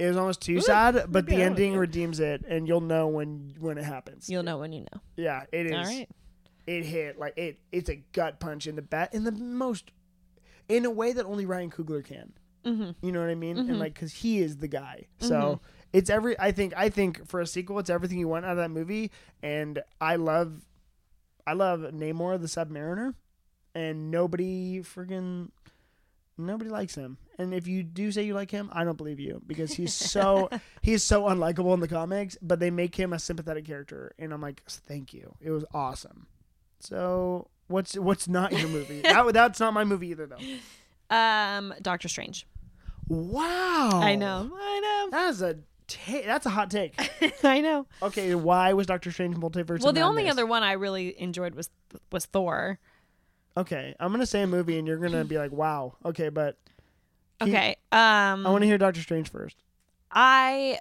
[0.00, 2.80] It was almost too sad, but the maybe I don't ending redeems it, and you'll
[2.80, 4.28] know when when it happens.
[4.30, 5.00] You'll know when you know.
[5.16, 5.72] Yeah, it is.
[5.72, 6.08] All right.
[6.66, 7.58] It hit like it.
[7.70, 9.90] It's a gut punch in the bat in the most,
[10.68, 12.32] in a way that only Ryan Coogler can.
[12.64, 13.04] Mm-hmm.
[13.06, 13.58] You know what I mean?
[13.58, 15.06] And like, cause he is the guy.
[15.18, 15.60] So Mhm.
[15.92, 16.38] it's every.
[16.38, 16.72] I think.
[16.76, 19.10] I think for a sequel, it's everything you want out of that movie.
[19.42, 20.62] And I love,
[21.46, 23.14] I love Namor the Submariner,
[23.74, 25.50] and nobody friggin'
[26.38, 27.16] nobody likes him.
[27.40, 30.50] And if you do say you like him, I don't believe you because he's so
[30.82, 32.36] he's so unlikable in the comics.
[32.42, 35.34] But they make him a sympathetic character, and I'm like, thank you.
[35.40, 36.26] It was awesome.
[36.80, 39.00] So what's what's not your movie?
[39.04, 41.16] that that's not my movie either, though.
[41.16, 42.46] Um, Doctor Strange.
[43.08, 43.90] Wow.
[43.94, 44.50] I know.
[44.54, 45.08] I know.
[45.10, 45.54] That is a
[45.88, 46.94] ta- that's a hot take.
[47.42, 47.86] I know.
[48.02, 49.82] Okay, why was Doctor Strange Multiverse?
[49.82, 51.70] Well, the only other one I really enjoyed was
[52.12, 52.78] was Thor.
[53.56, 56.56] Okay, I'm gonna say a movie, and you're gonna be like, "Wow." Okay, but
[57.42, 57.76] Okay.
[57.92, 59.56] Um, I want to hear Doctor Strange first.
[60.10, 60.78] I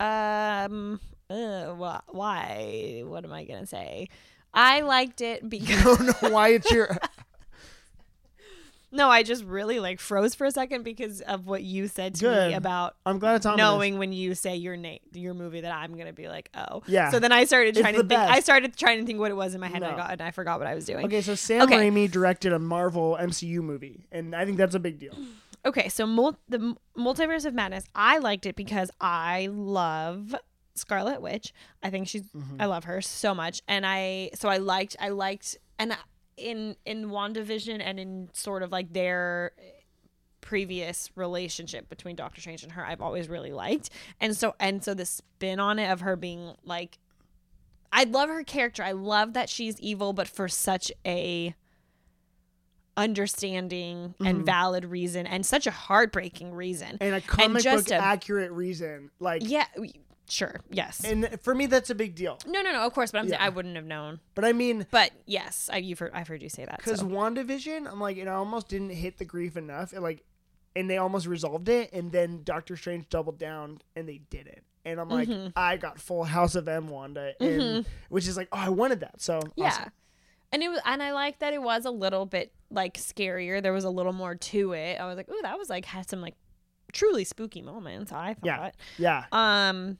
[0.00, 1.00] um
[1.30, 4.08] uh, wh- why what am I gonna say?
[4.52, 6.96] I liked it because I don't know why it's your.
[8.92, 12.20] no, I just really like froze for a second because of what you said to
[12.20, 12.48] Good.
[12.50, 13.56] me about I'm glad it's on.
[13.56, 17.10] knowing when you say your name, your movie, that I'm gonna be like, oh, Yeah.
[17.10, 18.20] So then I started It's trying the to think.
[18.20, 19.96] I started trying to think what it was in my head, and I No.
[19.96, 21.04] got and I forgot what I was doing.
[21.06, 21.88] Okay, so Sam Okay.
[21.90, 25.14] Raimi directed a Marvel MCU movie, and I think that's a big deal.
[25.64, 30.34] Okay, so mul- the M- Multiverse of Madness, I liked it because I love
[30.74, 31.52] Scarlet Witch.
[31.84, 32.56] I think she's mm-hmm.
[32.60, 35.96] I love her so much and I so I liked I liked and
[36.36, 39.52] in in WandaVision and in sort of like their
[40.40, 43.90] previous relationship between Doctor Strange and her I've always really liked.
[44.20, 46.98] And so and so the spin on it of her being like
[47.92, 48.82] I love her character.
[48.82, 51.54] I love that she's evil but for such a
[52.96, 54.44] understanding and mm-hmm.
[54.44, 56.98] valid reason and such a heartbreaking reason.
[57.00, 59.66] And a comic just book a- accurate reason, like, Yeah,
[60.28, 60.60] sure.
[60.70, 61.04] Yes.
[61.04, 62.38] and for me, that's a big deal.
[62.46, 62.82] no, no, no.
[62.86, 64.20] Of course, but I'm saying I wouldn't have known.
[64.34, 66.12] But I mean, But yes, I, you've heard.
[66.14, 66.78] I've heard you say that.
[66.78, 67.06] because So.
[67.06, 69.92] WandaVision, I'm like, it almost didn't hit the grief enough.
[69.92, 70.24] It like,
[70.74, 74.64] and they almost resolved it, and then Doctor Strange doubled down, and they did it.
[74.84, 75.48] And I'm like, Mm-hmm.
[75.54, 79.20] I got full House of M Wanda, and which is like, oh, I wanted that.
[79.20, 79.66] So Yeah.
[79.66, 79.92] awesome.
[80.50, 83.62] And it was, and I like that it was a little bit like scarier.
[83.62, 85.00] There was a little more to it.
[85.00, 86.34] I was like, ooh, that was like had some like
[86.92, 88.12] truly spooky moments.
[88.12, 88.74] I thought, yeah, thought.
[88.98, 89.24] yeah.
[89.32, 89.98] Um,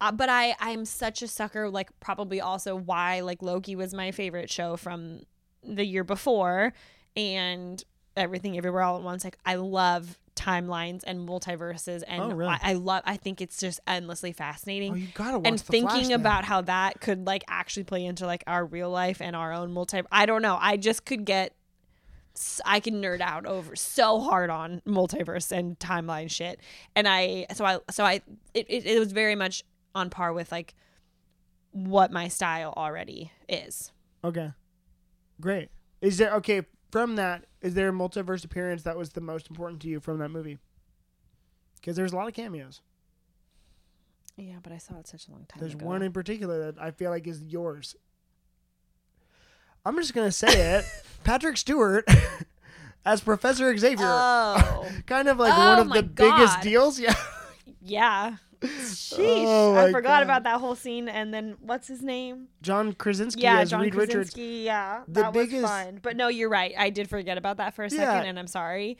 [0.00, 1.68] uh, but I I'm such a sucker.
[1.68, 5.22] Like probably also why like Loki was my favorite show from
[5.62, 6.72] the year before,
[7.16, 7.82] and
[8.16, 9.24] everything everywhere all at once.
[9.24, 12.50] Like I love timelines and multiverses, and Oh, really?
[12.50, 13.02] I, I love.
[13.06, 17.00] I think it's just endlessly fascinating Oh, you gotta watch and thinking about how that
[17.00, 20.42] could like actually play into like our real life and our own multi I don't
[20.42, 20.56] know.
[20.60, 21.54] I just could get
[22.64, 26.60] I can nerd out over so hard on multiverse and timeline shit.
[26.94, 28.20] And I so I so I
[28.54, 29.64] it, it, it was very much
[29.98, 30.74] on par with like
[31.72, 33.92] what my style already is.
[34.24, 34.52] Okay.
[35.40, 35.70] Great.
[36.00, 37.44] Is there okay from that?
[37.60, 40.58] Is there a multiverse appearance that was the most important to you from that movie?
[41.76, 42.80] Because there's a lot of cameos.
[44.36, 45.84] Yeah, but I saw it such a long time There's ago.
[45.86, 47.96] one in particular that I feel like is yours.
[49.84, 50.84] I'm just gonna say it.
[51.24, 52.08] Patrick Stewart
[53.04, 54.06] as Professor Xavier.
[54.06, 54.88] Oh.
[55.06, 57.00] kind of like Oh one of the biggest deals.
[57.00, 57.14] Yeah.
[57.80, 58.36] yeah.
[58.62, 59.16] Sheesh.
[59.18, 60.22] Oh I forgot God.
[60.24, 61.08] about that whole scene.
[61.08, 62.48] And then what's his name?
[62.62, 64.30] John Krasinski Yeah, as John Reed Richards.
[64.30, 64.62] Krasinski.
[64.64, 66.00] Yeah, The that biggest- was fun.
[66.02, 66.74] But no, you're right.
[66.76, 68.22] I did forget about that for a second, Yeah.
[68.24, 68.98] and I'm sorry.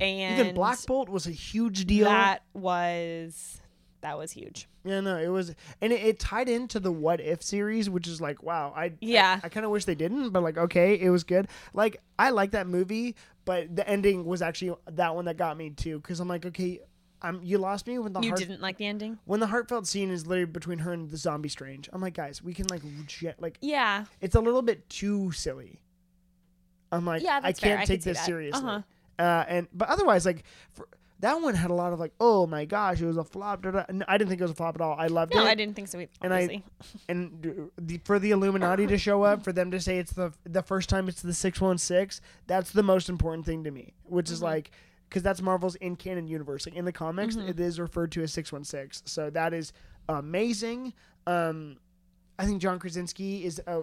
[0.00, 2.04] And Even Black Bolt was a huge deal.
[2.06, 3.60] That was
[4.02, 4.68] that was huge.
[4.84, 8.20] Yeah, no, it was, and it, it tied into the What If series, which is
[8.20, 9.40] like, wow, I Yeah.
[9.42, 11.48] I, kind of wish they didn't, but like, okay, it was good.
[11.74, 15.70] Like, I like that movie, but the ending was actually that one that got me
[15.70, 16.78] too, because I'm like, okay,
[17.22, 19.18] I'm you lost me when the You heart, didn't like the ending?
[19.24, 21.88] when the heartfelt scene is literally between her and the zombie strange.
[21.92, 24.04] I'm like, guys, we can like, reject, like, Yeah.
[24.20, 25.80] it's a little bit too silly.
[26.92, 27.70] I'm like, Yeah, I fair.
[27.70, 28.62] can't I take could see this seriously.
[28.68, 28.82] Uh-huh.
[29.18, 30.86] Uh, and but otherwise, like for,
[31.20, 33.62] that one had a lot of like, oh my gosh, it was a flop.
[33.62, 33.84] da, da.
[34.06, 34.94] I didn't think it was a flop at all.
[34.98, 35.44] I loved No, it.
[35.44, 36.10] No, I didn't think so either.
[36.20, 36.62] And I-
[37.08, 40.62] and the, for the Illuminati to show up, for them to say it's the the
[40.62, 43.94] first time it's the six one six, that's the most important thing to me.
[44.04, 44.44] Which is Mhm.
[44.44, 44.70] like,
[45.08, 46.66] because that's Marvel's in canon universe.
[46.66, 47.48] Like in the comics, Mhm.
[47.48, 49.02] it is referred to as six one six.
[49.06, 49.72] So that is
[50.08, 50.92] amazing.
[51.26, 51.76] Um,
[52.38, 53.60] I think John Krasinski is.
[53.66, 53.82] Uh,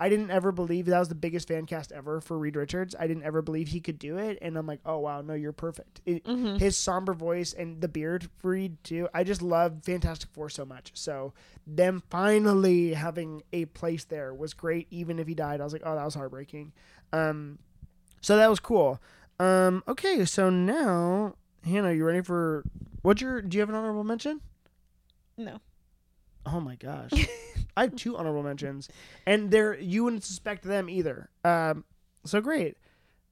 [0.00, 2.94] I didn't ever believe that was the biggest fan cast ever for Reed Richards.
[2.96, 5.50] I didn't ever believe he could do it, and I'm like, oh wow, no, you're
[5.52, 6.00] perfect.
[6.06, 6.60] It, Mhm.
[6.60, 9.08] his somber voice and the beard for Reed too.
[9.12, 10.92] I just love Fantastic Four so much.
[10.94, 11.32] So
[11.66, 14.86] them finally having a place there was great.
[14.92, 16.72] Even if he died, I was like, oh, that was heartbreaking.
[17.12, 17.58] Um,
[18.20, 19.00] so that was cool.
[19.40, 21.34] Um, okay, so now
[21.64, 22.64] Hannah, are you ready for
[23.02, 23.40] what's your?
[23.40, 24.40] Do you have an honorable mention?
[25.36, 25.60] No.
[26.46, 27.10] Oh my gosh,
[27.76, 28.88] I have two honorable mentions,
[29.26, 31.28] and they're you wouldn't suspect them either.
[31.44, 31.84] Um,
[32.24, 32.76] so great.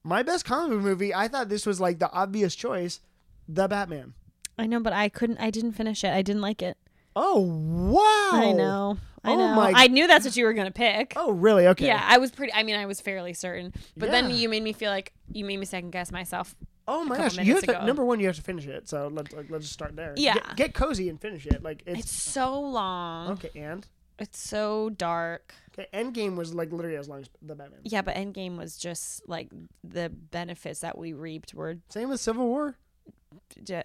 [0.04, 1.12] My best comic book movie.
[1.14, 3.00] I thought this was like the obvious choice,
[3.48, 4.14] The Batman.
[4.59, 5.38] I know, but I couldn't.
[5.38, 6.12] I didn't finish it.
[6.12, 6.76] I didn't like it.
[7.17, 8.31] Oh wow!
[8.41, 8.99] I know.
[9.25, 9.55] I Oh know.
[9.57, 11.14] my- I knew that's what you were gonna pick.
[11.17, 11.67] Oh really?
[11.69, 11.87] Okay.
[11.87, 12.53] Yeah, I was pretty.
[12.53, 13.73] I mean, I was fairly certain.
[13.97, 16.55] But then you made me feel like you made me second guess myself.
[16.87, 17.37] Oh my gosh!
[17.39, 18.89] You have to, number one, you have to finish it.
[18.89, 20.14] So let's like, let's just start there.
[20.17, 20.35] Yeah.
[20.35, 21.62] Get, get cozy and finish it.
[21.62, 23.33] Like it's, It's so long.
[23.33, 23.51] okay.
[23.57, 23.85] And
[24.21, 25.53] It's so dark.
[25.77, 27.81] okay, Endgame was like literally as long as the Batman.
[27.83, 29.49] Yeah, but Endgame was just like
[29.83, 31.79] the benefits that we reaped were.
[31.89, 32.77] Same with Civil War.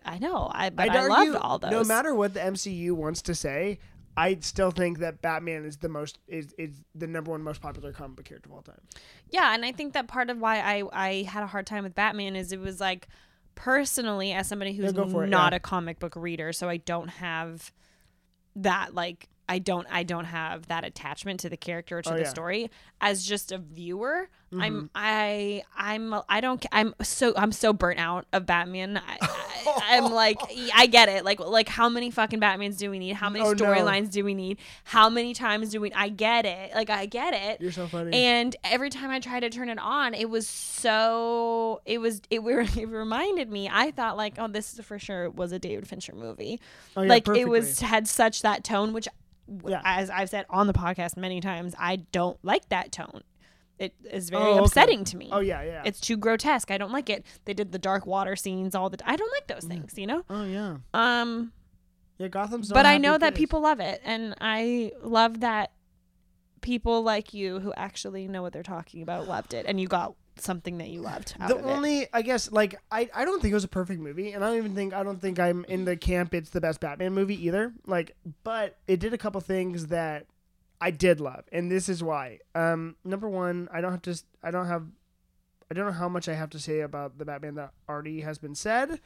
[0.05, 0.49] I know.
[0.53, 1.71] I but I'd I argue, loved all those.
[1.71, 3.79] No matter what the MCU wants to say,
[4.17, 7.93] I still think that Batman is the most is is the number one most popular
[7.93, 8.81] comic book character of all time.
[9.29, 11.95] Yeah, and I think that part of why I I had a hard time with
[11.95, 13.07] Batman is it was like
[13.55, 15.57] personally as somebody who's go for it, not yeah.
[15.57, 17.71] a comic book reader, so I don't have
[18.55, 22.15] that like I don't I don't have that attachment to the character or to Oh,
[22.15, 22.29] the yeah.
[22.29, 24.29] story as just a viewer.
[24.51, 24.61] Mm-hmm.
[24.61, 28.97] I'm I I'm I don't I'm so I'm so burnt out of Batman.
[28.97, 30.37] I, I, I'm like
[30.75, 31.23] I get it.
[31.23, 33.13] Like like how many fucking Batmans do we need?
[33.15, 33.65] How many Oh, no.
[33.65, 34.57] storylines do we need?
[34.83, 35.93] How many times do we?
[35.93, 36.73] I get it.
[36.75, 37.61] Like I get it.
[37.61, 38.11] You're so funny.
[38.17, 42.39] And every time I tried to turn it on, it was so it was it,
[42.77, 43.69] it reminded me.
[43.71, 46.59] I thought like, oh, this is for sure was a David Fincher movie.
[46.97, 47.41] oh, yeah, like perfectly.
[47.41, 49.07] it was had such that tone, which,
[49.65, 49.81] Yeah.
[49.85, 53.21] as I've said on the podcast many times, I don't like that tone.
[53.81, 54.59] It is very Oh, okay.
[54.65, 55.29] upsetting to me.
[55.31, 55.81] Oh yeah, yeah.
[55.85, 56.69] It's too grotesque.
[56.69, 57.25] I don't like it.
[57.45, 58.97] They did the dark water scenes all the.
[58.97, 59.97] T- I don't like those things.
[59.97, 60.23] You know.
[60.29, 60.77] oh yeah.
[60.93, 61.51] Um.
[62.19, 62.69] Yeah, Gotham's.
[62.69, 65.71] not but I know that people love it, and I love that
[66.61, 70.13] people like you who actually know what they're talking about loved it, and you got
[70.37, 71.67] something that you loved out the of it.
[71.67, 74.47] only i guess like I, I don't think it was a perfect movie and i
[74.47, 77.45] don't even think i don't think i'm in the camp it's the best batman movie
[77.45, 80.25] either like but it did a couple things that
[80.81, 84.51] i did love and this is why um number one i don't have to i
[84.51, 84.83] don't have
[85.69, 88.37] i don't know how much i have to say about the batman that already has
[88.37, 88.99] been said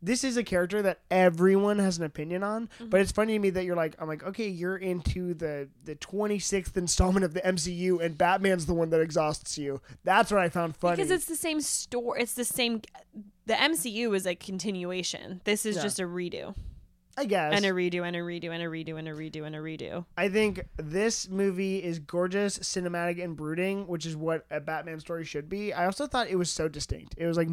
[0.00, 2.88] this is a character that everyone has an opinion on Mm-hmm.
[2.88, 5.96] but it's funny to me that you're like i'm like okay you're into the the
[5.96, 10.48] 26th installment of the mcu and batman's the one that exhausts you that's what i
[10.48, 12.20] found funny because it's the same story.
[12.22, 12.80] It's the same.
[13.46, 15.40] The MCU is a continuation.
[15.44, 15.82] This is Yeah.
[15.82, 16.54] just a redo
[17.18, 19.56] i guess and a redo and a redo and a redo and a redo and
[19.56, 20.04] a redo.
[20.16, 25.24] I think this movie is gorgeous, cinematic, and brooding, which is what a Batman story
[25.24, 25.72] should be.
[25.72, 27.14] I also thought it was so distinct.
[27.18, 27.48] It was like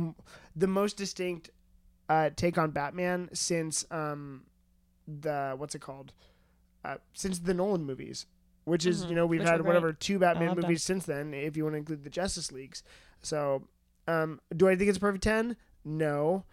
[0.56, 1.50] the most distinct
[2.10, 4.44] uh, take on Batman since um,
[5.08, 6.14] the what's it called?
[6.84, 8.28] Uh, since the Nolan movies,
[8.66, 9.10] which is Mhm.
[9.10, 11.78] you know we've Which had whatever two Batman movies since then, if you want to
[11.80, 12.84] include the Justice Leagues.
[13.24, 13.68] So,
[14.08, 15.58] um, do I think it's a perfect ten?
[15.84, 16.46] No,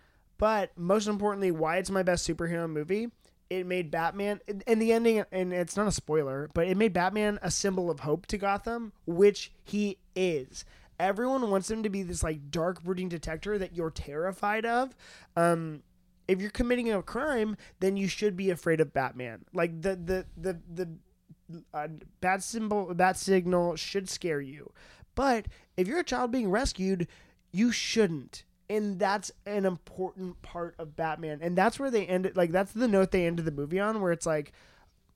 [0.43, 3.13] but most importantly, why it's my best superhero movie
[3.49, 7.39] it made Batman and- the ending and it's not a spoiler, but it made Batman
[7.43, 10.65] a symbol of hope to Gotham, which he is.
[10.99, 14.97] Everyone wants him to be this like dark brooding detector that you're terrified of.
[15.37, 15.85] Um
[16.27, 19.45] if you're committing a crime, then you should be afraid of Batman.
[19.53, 21.89] Like the the the the a
[22.21, 24.73] bad symbol, a bad signal should scare you.
[25.15, 27.07] But if you're a child being rescued,
[27.53, 28.43] you shouldn't.
[28.77, 31.41] And that's an important part of Batman.
[31.43, 34.13] And that's where they ended like that's the note they ended the movie on where
[34.13, 34.53] it's like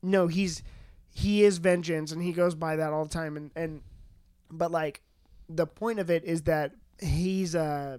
[0.03, 0.63] no, he's
[1.09, 3.81] he is vengeance and he goes by that all the time and and
[4.51, 5.01] but like
[5.49, 7.99] the point of it is that he's uh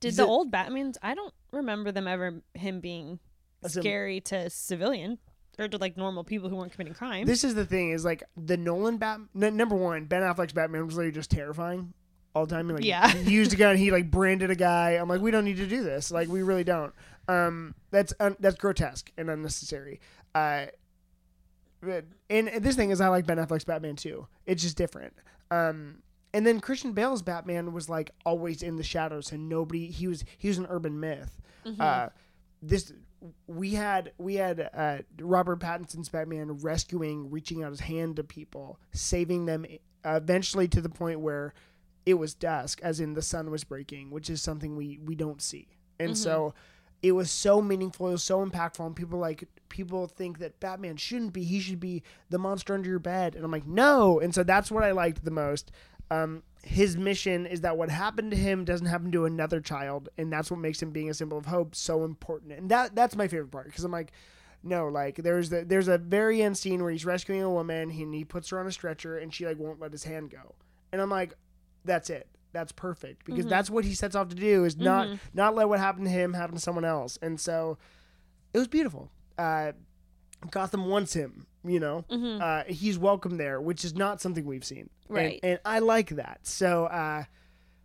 [0.00, 0.96] Did Is the it- old Batmans?
[1.02, 3.18] I don't remember them ever him being
[3.62, 5.18] As a- scary to civilian
[5.58, 7.26] or to like normal people who weren't committing crime.
[7.26, 9.28] This is the thing is like the Nolan Batman.
[9.52, 11.92] n- number one, Ben Affleck's Batman was literally just terrifying
[12.36, 12.68] all the time.
[12.68, 13.08] He, like, Yeah.
[13.08, 13.76] he used a gun.
[13.76, 14.92] He like branded a guy.
[14.92, 16.10] I'm like, we don't need to do this.
[16.10, 16.92] Like, we really don't.
[17.28, 20.00] Um, that's un- that's grotesque and unnecessary.
[20.34, 20.66] Uh,
[21.82, 24.26] and, and this thing is, I like Ben Affleck's Batman too.
[24.44, 25.14] It's just different.
[25.50, 26.02] Um,
[26.34, 29.86] and then Christian Bale's Batman was like always in the shadows, and nobody.
[29.90, 31.40] He was he was an urban myth.
[31.80, 32.08] Uh,
[32.62, 32.92] this
[33.46, 38.78] we had we had uh, Robert Pattinson's Batman rescuing, reaching out his hand to people,
[38.92, 39.64] saving them
[40.04, 41.54] uh, eventually to the point where
[42.06, 45.42] it was dusk, as in the sun was breaking, which is something we we don't
[45.42, 45.68] see.
[45.98, 46.54] And so
[47.02, 50.96] it was so meaningful, it was so impactful, and people like people think that Batman
[50.96, 54.20] shouldn't be, he should be the monster under your bed, and I'm like, no.
[54.20, 55.72] And so that's what I liked the most.
[56.10, 60.32] Um, his mission is that what happened to him doesn't happen to another child, and
[60.32, 62.52] that's what makes him being a symbol of hope so important.
[62.52, 64.12] And that that's my favorite part because I'm like,
[64.62, 68.14] no, like there's the, there's a very end scene where he's rescuing a woman, and
[68.14, 70.54] he puts her on a stretcher, and she like won't let his hand go,
[70.92, 71.34] and I'm like,
[71.86, 72.28] that's it.
[72.52, 75.78] That's perfect because that's what he sets off to do is not not let what
[75.78, 77.78] happened to him happen to someone else, and so
[78.54, 79.10] it was beautiful.
[79.38, 79.72] Uh,
[80.50, 82.04] Gotham wants him, you know.
[82.40, 85.40] Uh, he's welcome there, which is not something we've seen, And- Right.
[85.42, 86.40] And, I like that.
[86.46, 87.24] So uh,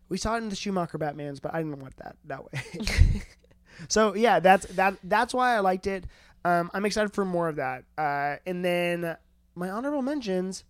[0.10, 2.62] we saw it in the Schumacher Batman's, but I didn't want that that way.
[3.90, 4.96] so yeah, that's that.
[5.04, 6.06] That's why I liked it.
[6.46, 7.84] Um, I'm excited for more of that.
[7.98, 9.18] Uh, and then
[9.56, 10.64] my honorable mentions.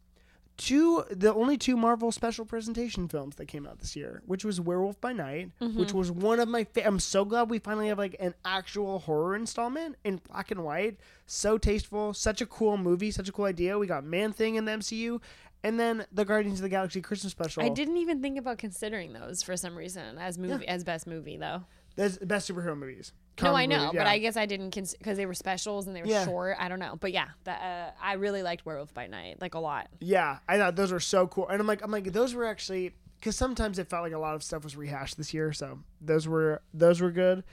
[0.57, 4.61] Two, the only two Marvel special presentation films that came out this year, which was
[4.61, 5.97] Werewolf by Night, which mm-hmm.
[5.97, 6.65] was one of my.
[6.65, 10.63] Fa- I'm so glad we finally have like an actual horror installment in black and
[10.63, 10.97] white.
[11.25, 13.79] So tasteful, such a cool movie, such a cool idea.
[13.79, 15.19] We got Man Thing in the MCU,
[15.63, 17.63] and then the Guardians of the Galaxy Christmas special.
[17.63, 21.37] I didn't even think about considering those for some reason as movie as best movie
[21.37, 21.63] though.
[21.95, 23.13] That's the best superhero movies.
[23.41, 24.07] No, I know, movies, but.
[24.07, 26.25] I guess I didn't because they were specials and they were Yeah.
[26.25, 26.57] short.
[26.59, 29.59] I don't know, but yeah, that, uh, I really liked Werewolf by Night like a
[29.59, 29.87] lot.
[29.99, 32.93] Yeah, I thought those were so cool, and I'm like, I'm like, those were actually
[33.19, 36.27] because sometimes it felt like a lot of stuff was rehashed this year, so those
[36.27, 37.43] were those were good.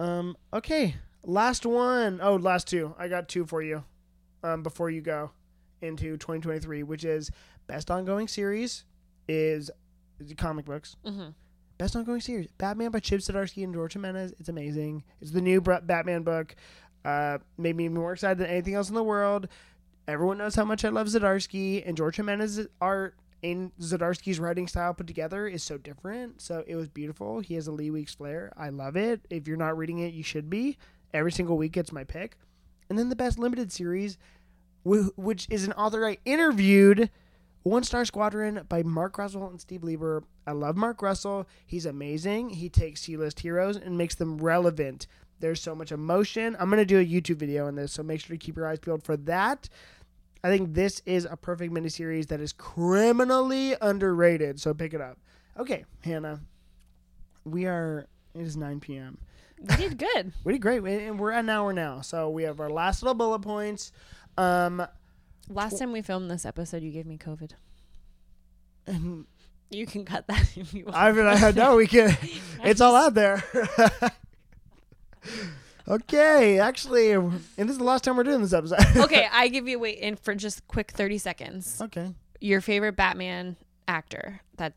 [0.00, 2.20] Um, okay, last one.
[2.22, 2.94] Oh, last two.
[2.98, 3.84] I got two for you.
[4.42, 5.30] Um, before you go
[5.80, 7.30] into 2023, which is
[7.66, 8.84] best ongoing series
[9.28, 9.70] is,
[10.20, 10.96] is comic books.
[11.06, 11.28] Mm-hmm.
[11.76, 14.34] Best ongoing series: Batman by Chip Zdarsky and George Jimenez.
[14.38, 15.02] It's amazing.
[15.20, 16.54] It's the new Batman book.
[17.04, 19.48] Uh, made me more excited than anything else in the world.
[20.06, 24.94] Everyone knows how much I love Zdarsky and George Jimenez's art and Zdarsky's writing style
[24.94, 26.40] put together is so different.
[26.40, 27.40] So it was beautiful.
[27.40, 28.52] He has a Lee Weeks flair.
[28.56, 29.20] I love it.
[29.28, 30.78] If you're not reading it, you should be.
[31.12, 32.36] Every single week, it's my pick.
[32.88, 34.16] And then the best limited series,
[34.84, 37.10] which is an author I interviewed,
[37.64, 40.22] One Star Squadron by Mark Russell and Steve Lieber.
[40.46, 41.48] I love Mark Russell.
[41.64, 42.50] He's amazing.
[42.50, 45.06] He takes C-list heroes and makes them relevant.
[45.40, 46.56] There's so much emotion.
[46.60, 48.80] I'm gonna do a YouTube video on this, so make sure to keep your eyes
[48.80, 49.70] peeled for that.
[50.44, 54.60] I think this is a perfect miniseries that is criminally underrated.
[54.60, 55.18] So pick it up.
[55.58, 56.40] Okay, Hannah.
[57.46, 58.06] We are.
[58.34, 59.16] It is 9 p.m.
[59.58, 60.34] We did good.
[60.44, 62.02] We did great, and we're at an hour now.
[62.02, 63.90] So we have our last little bullet points.
[64.36, 64.86] Um,
[65.48, 67.52] Last time we filmed this episode, you gave me COVID.
[68.88, 69.26] Um, and
[69.70, 70.96] You can cut that if you want.
[70.96, 72.16] I mean, I know we can.
[72.64, 73.42] It's all out there.
[75.88, 78.78] okay, actually, and this is the last time we're doing this episode.
[78.96, 81.80] okay, I give you wait in for just quick thirty seconds.
[81.82, 82.14] okay.
[82.40, 83.56] Your favorite Batman
[83.88, 84.74] actor that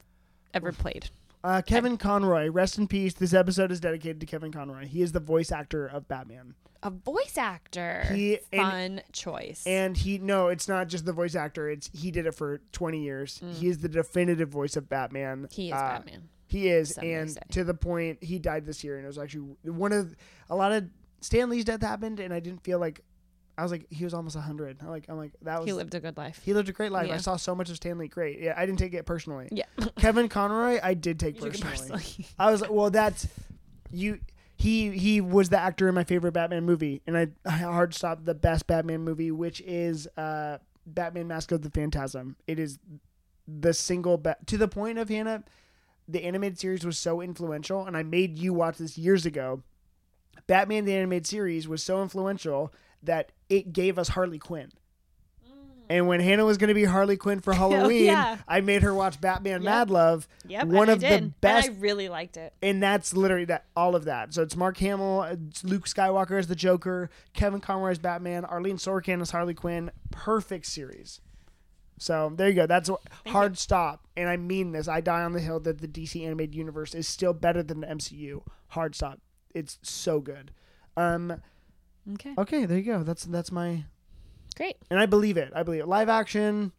[0.53, 1.09] ever played.
[1.47, 3.13] Uh, Kevin Conroy, rest in peace.
[3.13, 4.85] This episode is dedicated to Kevin Conroy.
[4.85, 6.55] He is the voice actor of Batman.
[6.83, 8.03] A voice actor.
[8.13, 9.63] He- and- Fun choice.
[9.65, 11.69] And he no, it's not just the voice actor.
[11.69, 13.41] It's he did it for 20 years.
[13.53, 15.43] He is the definitive voice of Batman.
[15.47, 15.53] Mm.
[15.53, 16.29] he is Uh, Batman.
[16.47, 19.55] He is, Some and to the point he died this year, and it was actually
[19.63, 20.17] one of
[20.49, 20.89] a lot of
[21.21, 23.05] Stan Lee's death happened, and I didn't feel like
[23.57, 24.77] I was like he was almost hundred.
[24.81, 26.41] I'm like I'm like that was He lived a good life.
[26.43, 27.09] he lived a great life.
[27.11, 28.07] I saw so much of Stan Lee.
[28.07, 29.47] Great, yeah, I didn't take it personally.
[29.51, 29.65] Yeah.
[29.97, 31.71] Kevin Conroy, I did take personally.
[31.71, 32.27] personally.
[32.37, 33.27] I was like, well, that's
[33.91, 34.19] you.
[34.55, 38.25] He he was the actor in my favorite Batman movie, and I, I hard stopped
[38.25, 42.35] the best Batman movie, which is uh, Batman: Mask of the Phantasm.
[42.47, 42.79] It is
[43.47, 45.43] the single ba- to the point of Hannah.
[46.07, 49.61] The animated series was so influential, and I made you watch this years ago.
[50.47, 54.71] Batman the animated series was so influential that it gave us Harley Quinn.
[55.89, 58.39] And when Hannah was going to be Harley Quinn for Halloween, yeah.
[58.45, 59.63] I made her watch Batman Yep.
[59.63, 60.27] Mad Love.
[60.45, 61.39] Yep, one of the did.
[61.39, 62.53] best And I really liked it.
[62.61, 64.33] and that's literally that all of that.
[64.33, 68.75] So it's Mark Hamill, it's Luke Skywalker as the Joker, Kevin Conroy as Batman, Arlene
[68.75, 69.89] Sorkin as Harley Quinn.
[70.11, 71.21] Perfect series.
[71.99, 72.67] So there you go.
[72.67, 74.89] That's a hard stop, and I mean this.
[74.89, 77.87] I die on the hill that the DC animated universe is still better than the
[77.87, 78.41] MCU.
[78.67, 79.19] Hard stop.
[79.55, 80.51] It's so good.
[80.97, 81.41] Um.
[82.13, 82.33] Okay.
[82.37, 83.03] Okay, there you go.
[83.03, 83.83] That's that's my,
[84.55, 84.77] Great.
[84.89, 85.51] and I believe it.
[85.55, 85.87] I believe it.
[85.87, 86.71] Live action.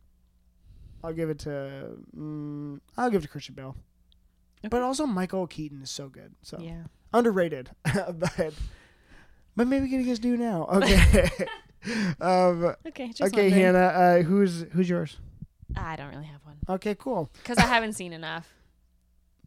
[1.05, 1.97] I'll give it to.
[2.17, 3.77] Mm, I'll give it to Christian Bale.
[4.69, 6.35] But also Michael Keaton is so good.
[6.43, 6.85] So Yeah.
[7.13, 8.53] underrated, but
[9.57, 10.67] but maybe we can guys do now.
[10.73, 11.29] Okay.
[12.21, 13.09] um, Okay.
[13.09, 13.53] Just okay, wondering.
[13.53, 13.79] Hannah.
[13.79, 15.17] Uh, who's who's yours?
[15.77, 17.31] I don't really have one Okay, cool.
[17.35, 18.53] because I haven't seen enough.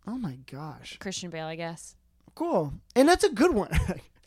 [0.07, 1.95] Oh my gosh, Christian Bale, I guess.
[2.35, 2.73] cool.
[2.95, 3.69] And that's a good one.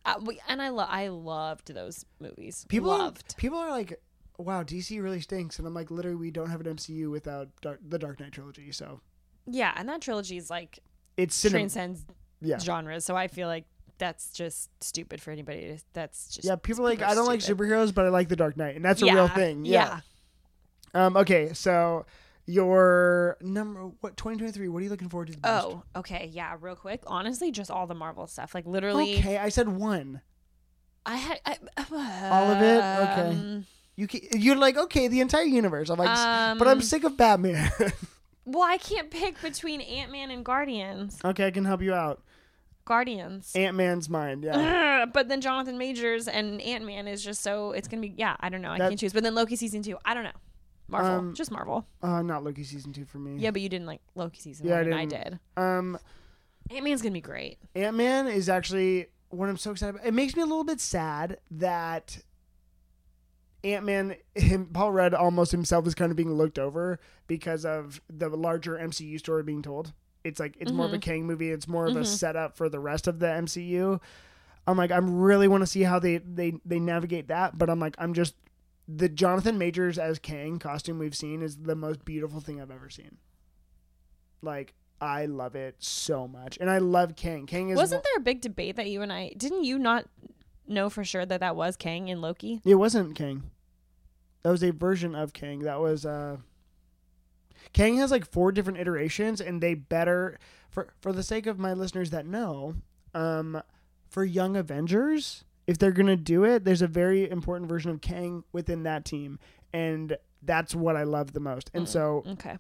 [0.05, 2.67] Uh, we- and I lo- I loved those movies.
[2.69, 3.37] people loved.
[3.37, 4.01] people are like,
[4.39, 7.81] wow, DC really stinks, and I'm like, literally, we don't have an MCU without Dark,
[7.89, 8.71] the Dark Knight trilogy.
[8.73, 9.01] So
[9.47, 10.81] Yeah, and that trilogy is like
[11.17, 11.61] it's cinema.
[11.61, 12.05] transcends
[12.41, 12.59] Yeah.
[12.59, 13.05] genres.
[13.05, 13.65] So I feel like
[13.99, 15.77] that's just stupid for anybody.
[15.77, 18.37] To, that's just Yeah, people are like I don't like superheroes, but I like the
[18.37, 19.65] Dark Knight, and that's a yeah, real thing.
[19.65, 20.01] Yeah.
[20.93, 21.17] Um.
[21.17, 21.53] Okay.
[21.55, 22.05] So
[22.47, 24.69] your number what 2023?
[24.69, 25.33] What are you looking forward to?
[25.41, 25.65] The most?
[25.65, 26.31] Oh, okay.
[26.33, 27.03] Yeah, real quick.
[27.07, 28.55] Honestly, just all the Marvel stuff.
[28.55, 30.21] Like literally, Okay, I said one.
[31.07, 31.59] I had I,
[32.31, 32.79] All of it?
[32.79, 33.29] Okay.
[33.39, 33.67] um,
[33.97, 35.91] You can, you're like okay, the entire universe.
[35.91, 37.71] I'm like, s- but I'm Um, sick of Batman.
[38.47, 41.19] Well, I can't pick between Ant Man and Guardians.
[41.25, 42.23] okay, I can help you out.
[42.85, 43.53] Guardians.
[43.55, 44.45] Ant Man's mind.
[44.45, 45.01] Yeah.
[45.05, 48.37] Ugh, but then Jonathan Majors and Ant Man is just so it's gonna be yeah
[48.41, 50.31] I don't know I That- can't choose but then Loki season two I don't know
[50.89, 53.37] Marvel Um, just Marvel Uh, not Loki season two for me.
[53.39, 55.99] yeah but you didn't like Loki season Yeah, I one and I did Um,
[56.71, 60.07] Ant Man's gonna be great Ant Man is actually what I'm so excited about.
[60.07, 62.19] It makes me a little bit sad that
[63.65, 68.01] Ant Man, him, Paul Rudd, almost himself is kind of being looked over because of
[68.13, 69.93] the larger MCU story being told.
[70.23, 71.51] It's like it's more of a Kang movie.
[71.51, 74.01] It's more of a setup for the rest of the MCU.
[74.67, 77.81] I'm like, I'm really want to see how they they they navigate that, but I'm
[77.81, 78.35] like, I'm just
[78.87, 82.91] the Jonathan Majors as Kang costume we've seen is the most beautiful thing I've ever
[82.91, 83.17] seen.
[84.43, 87.47] Like, I love it so much, and I love Kang.
[87.47, 90.07] Kang is wasn't there a big debate that you and I didn't you not
[90.67, 93.51] know for sure that that was Kang in Loki It wasn't Kang.
[94.43, 95.61] That was a version of Kang.
[95.61, 96.39] That was uh
[97.73, 100.39] Kang has like four different iterations and they better
[100.71, 102.77] for for the sake of my listeners that know,
[103.15, 103.63] um
[104.09, 108.01] for Young Avengers, if they're going to do it, there's a very important version of
[108.01, 109.39] Kang within that team
[109.73, 111.71] and that's what I love the most.
[111.75, 112.59] And so okay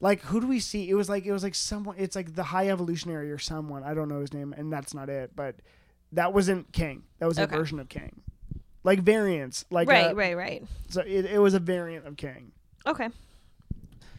[0.00, 0.88] like who do we see?
[0.88, 3.82] It was like it was like someone it's like the high evolutionary or someone.
[3.82, 5.56] I don't know his name and that's not it, but
[6.12, 7.02] that wasn't Kang.
[7.18, 8.22] That was a version of Kang.
[8.82, 12.52] Like variants, like right uh, right right so it, it was a variant of Kang.
[12.86, 13.08] okay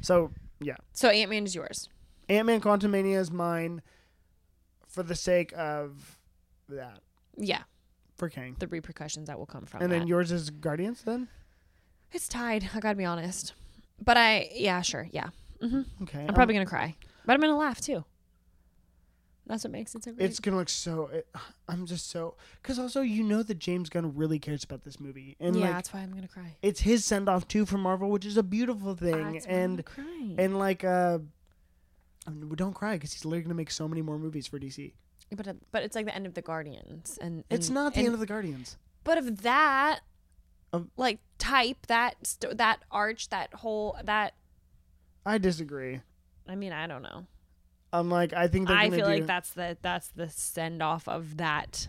[0.01, 1.89] So yeah, so Ant Man is yours
[2.29, 3.81] Ant Man Quantumania is mine
[4.87, 6.19] for the sake of
[6.69, 6.99] that
[7.37, 7.63] yeah
[8.15, 9.99] for Kang, the repercussions that will come from and that.
[9.99, 11.03] then yours is Guardians.
[11.03, 11.27] Then?
[12.11, 13.53] It's tied I gotta be honest.
[14.03, 15.29] But I yeah sure yeah.
[15.61, 16.95] Hmm okay, I'm probably gonna cry.
[17.25, 18.05] But I'm gonna laugh too.
[19.47, 20.25] That's what makes it so great.
[20.25, 21.07] It's gonna look so.
[21.07, 21.27] It,
[21.67, 25.35] I'm just so because also you know that James Gunn really cares about this movie,
[25.39, 26.55] and yeah like that's why I'm gonna cry.
[26.63, 29.33] it's his send off too from Marvel, which is a beautiful thing.
[29.33, 29.83] That's and
[30.37, 31.19] and like uh,
[32.27, 34.93] mean, don't cry because he's literally gonna make so many more movies for DC.
[35.31, 38.07] But it- but it's like the end of the Guardians, and, It's not the and-
[38.07, 38.77] end of the Guardians.
[39.03, 40.01] But of that,
[40.73, 44.33] Of- like type that st- that arch, that whole that.
[45.25, 46.01] I disagree.
[46.47, 47.25] I mean, I don't know.
[47.93, 51.37] I'm like I think I feel do like that's the that's the send off of
[51.37, 51.87] that.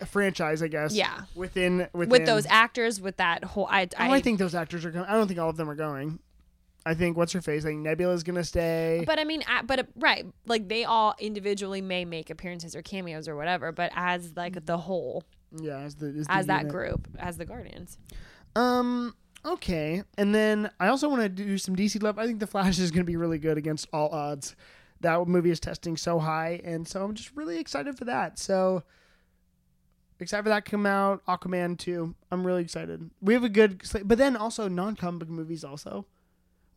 [0.00, 0.92] a franchise, I guess.
[0.92, 3.66] Yeah, Within within with those actors, with that whole.
[3.70, 5.06] I Oh, I, I, think those actors are going.
[5.06, 6.18] I don't think all of them are going.
[6.86, 7.64] I think what's her face?
[7.64, 9.02] I think Nebula's gonna stay.
[9.04, 13.26] But I mean, but uh, right, like they all individually may make appearances or cameos
[13.26, 15.24] or whatever, but as like the whole,
[15.60, 17.98] yeah, as the as, the as that group, as the Guardians.
[18.54, 19.14] Um.
[19.44, 22.18] Okay, and then I also want to do some DC love.
[22.18, 24.54] I think the Flash is gonna be really good against all odds.
[25.00, 28.38] That movie is testing so high, and so I'm just really excited for that.
[28.38, 28.84] So
[30.20, 31.24] excited for that to come out.
[31.26, 32.14] Aquaman too.
[32.30, 33.10] I'm really excited.
[33.20, 36.06] We have a good, but then also non-comic book movies also.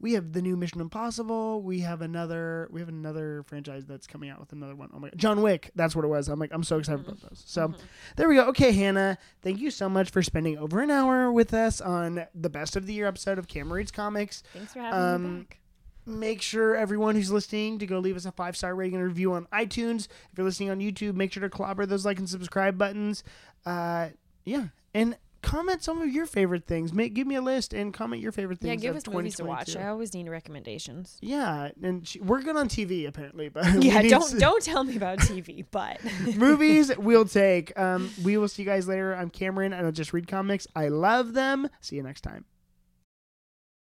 [0.02, 1.62] We have the new Mission Impossible.
[1.62, 2.70] We have another.
[2.72, 4.90] We have another franchise that's coming out with another one.
[4.94, 5.72] Oh my god, John Wick.
[5.76, 6.30] That's what it was.
[6.30, 7.44] I'm like, I'm so excited about those.
[7.46, 7.74] So,
[8.16, 8.46] there we go.
[8.48, 9.18] Okay, Hannah.
[9.42, 12.86] Thank you so much for spending over an hour with us on the best of
[12.86, 14.42] the year episode of Cameron Reads Comics.
[14.54, 15.60] Thanks for having me Um, back.
[16.06, 19.34] Make sure everyone who's listening to go leave us a five star rating and review
[19.34, 20.08] on iTunes.
[20.32, 23.24] If you're listening on YouTube, make sure to clobber those like and subscribe buttons.
[23.66, 24.10] Uh,
[24.46, 26.94] yeah, and comment some of your favorite things.
[26.94, 28.70] Make give me a list and comment your favorite things.
[28.84, 29.76] Yeah, give us movies to watch.
[29.76, 31.18] I always need recommendations.
[31.22, 34.96] Yeah, and she, we're good on TV apparently, but Yeah, don't s- don't tell me
[34.98, 36.00] about TV, but
[36.36, 37.78] movies we'll take.
[37.80, 39.14] Um, we will see you guys later.
[39.16, 39.74] I'm Cameron.
[39.74, 40.68] I don't just read comics.
[40.76, 41.70] I love them.
[41.82, 42.46] See you next time.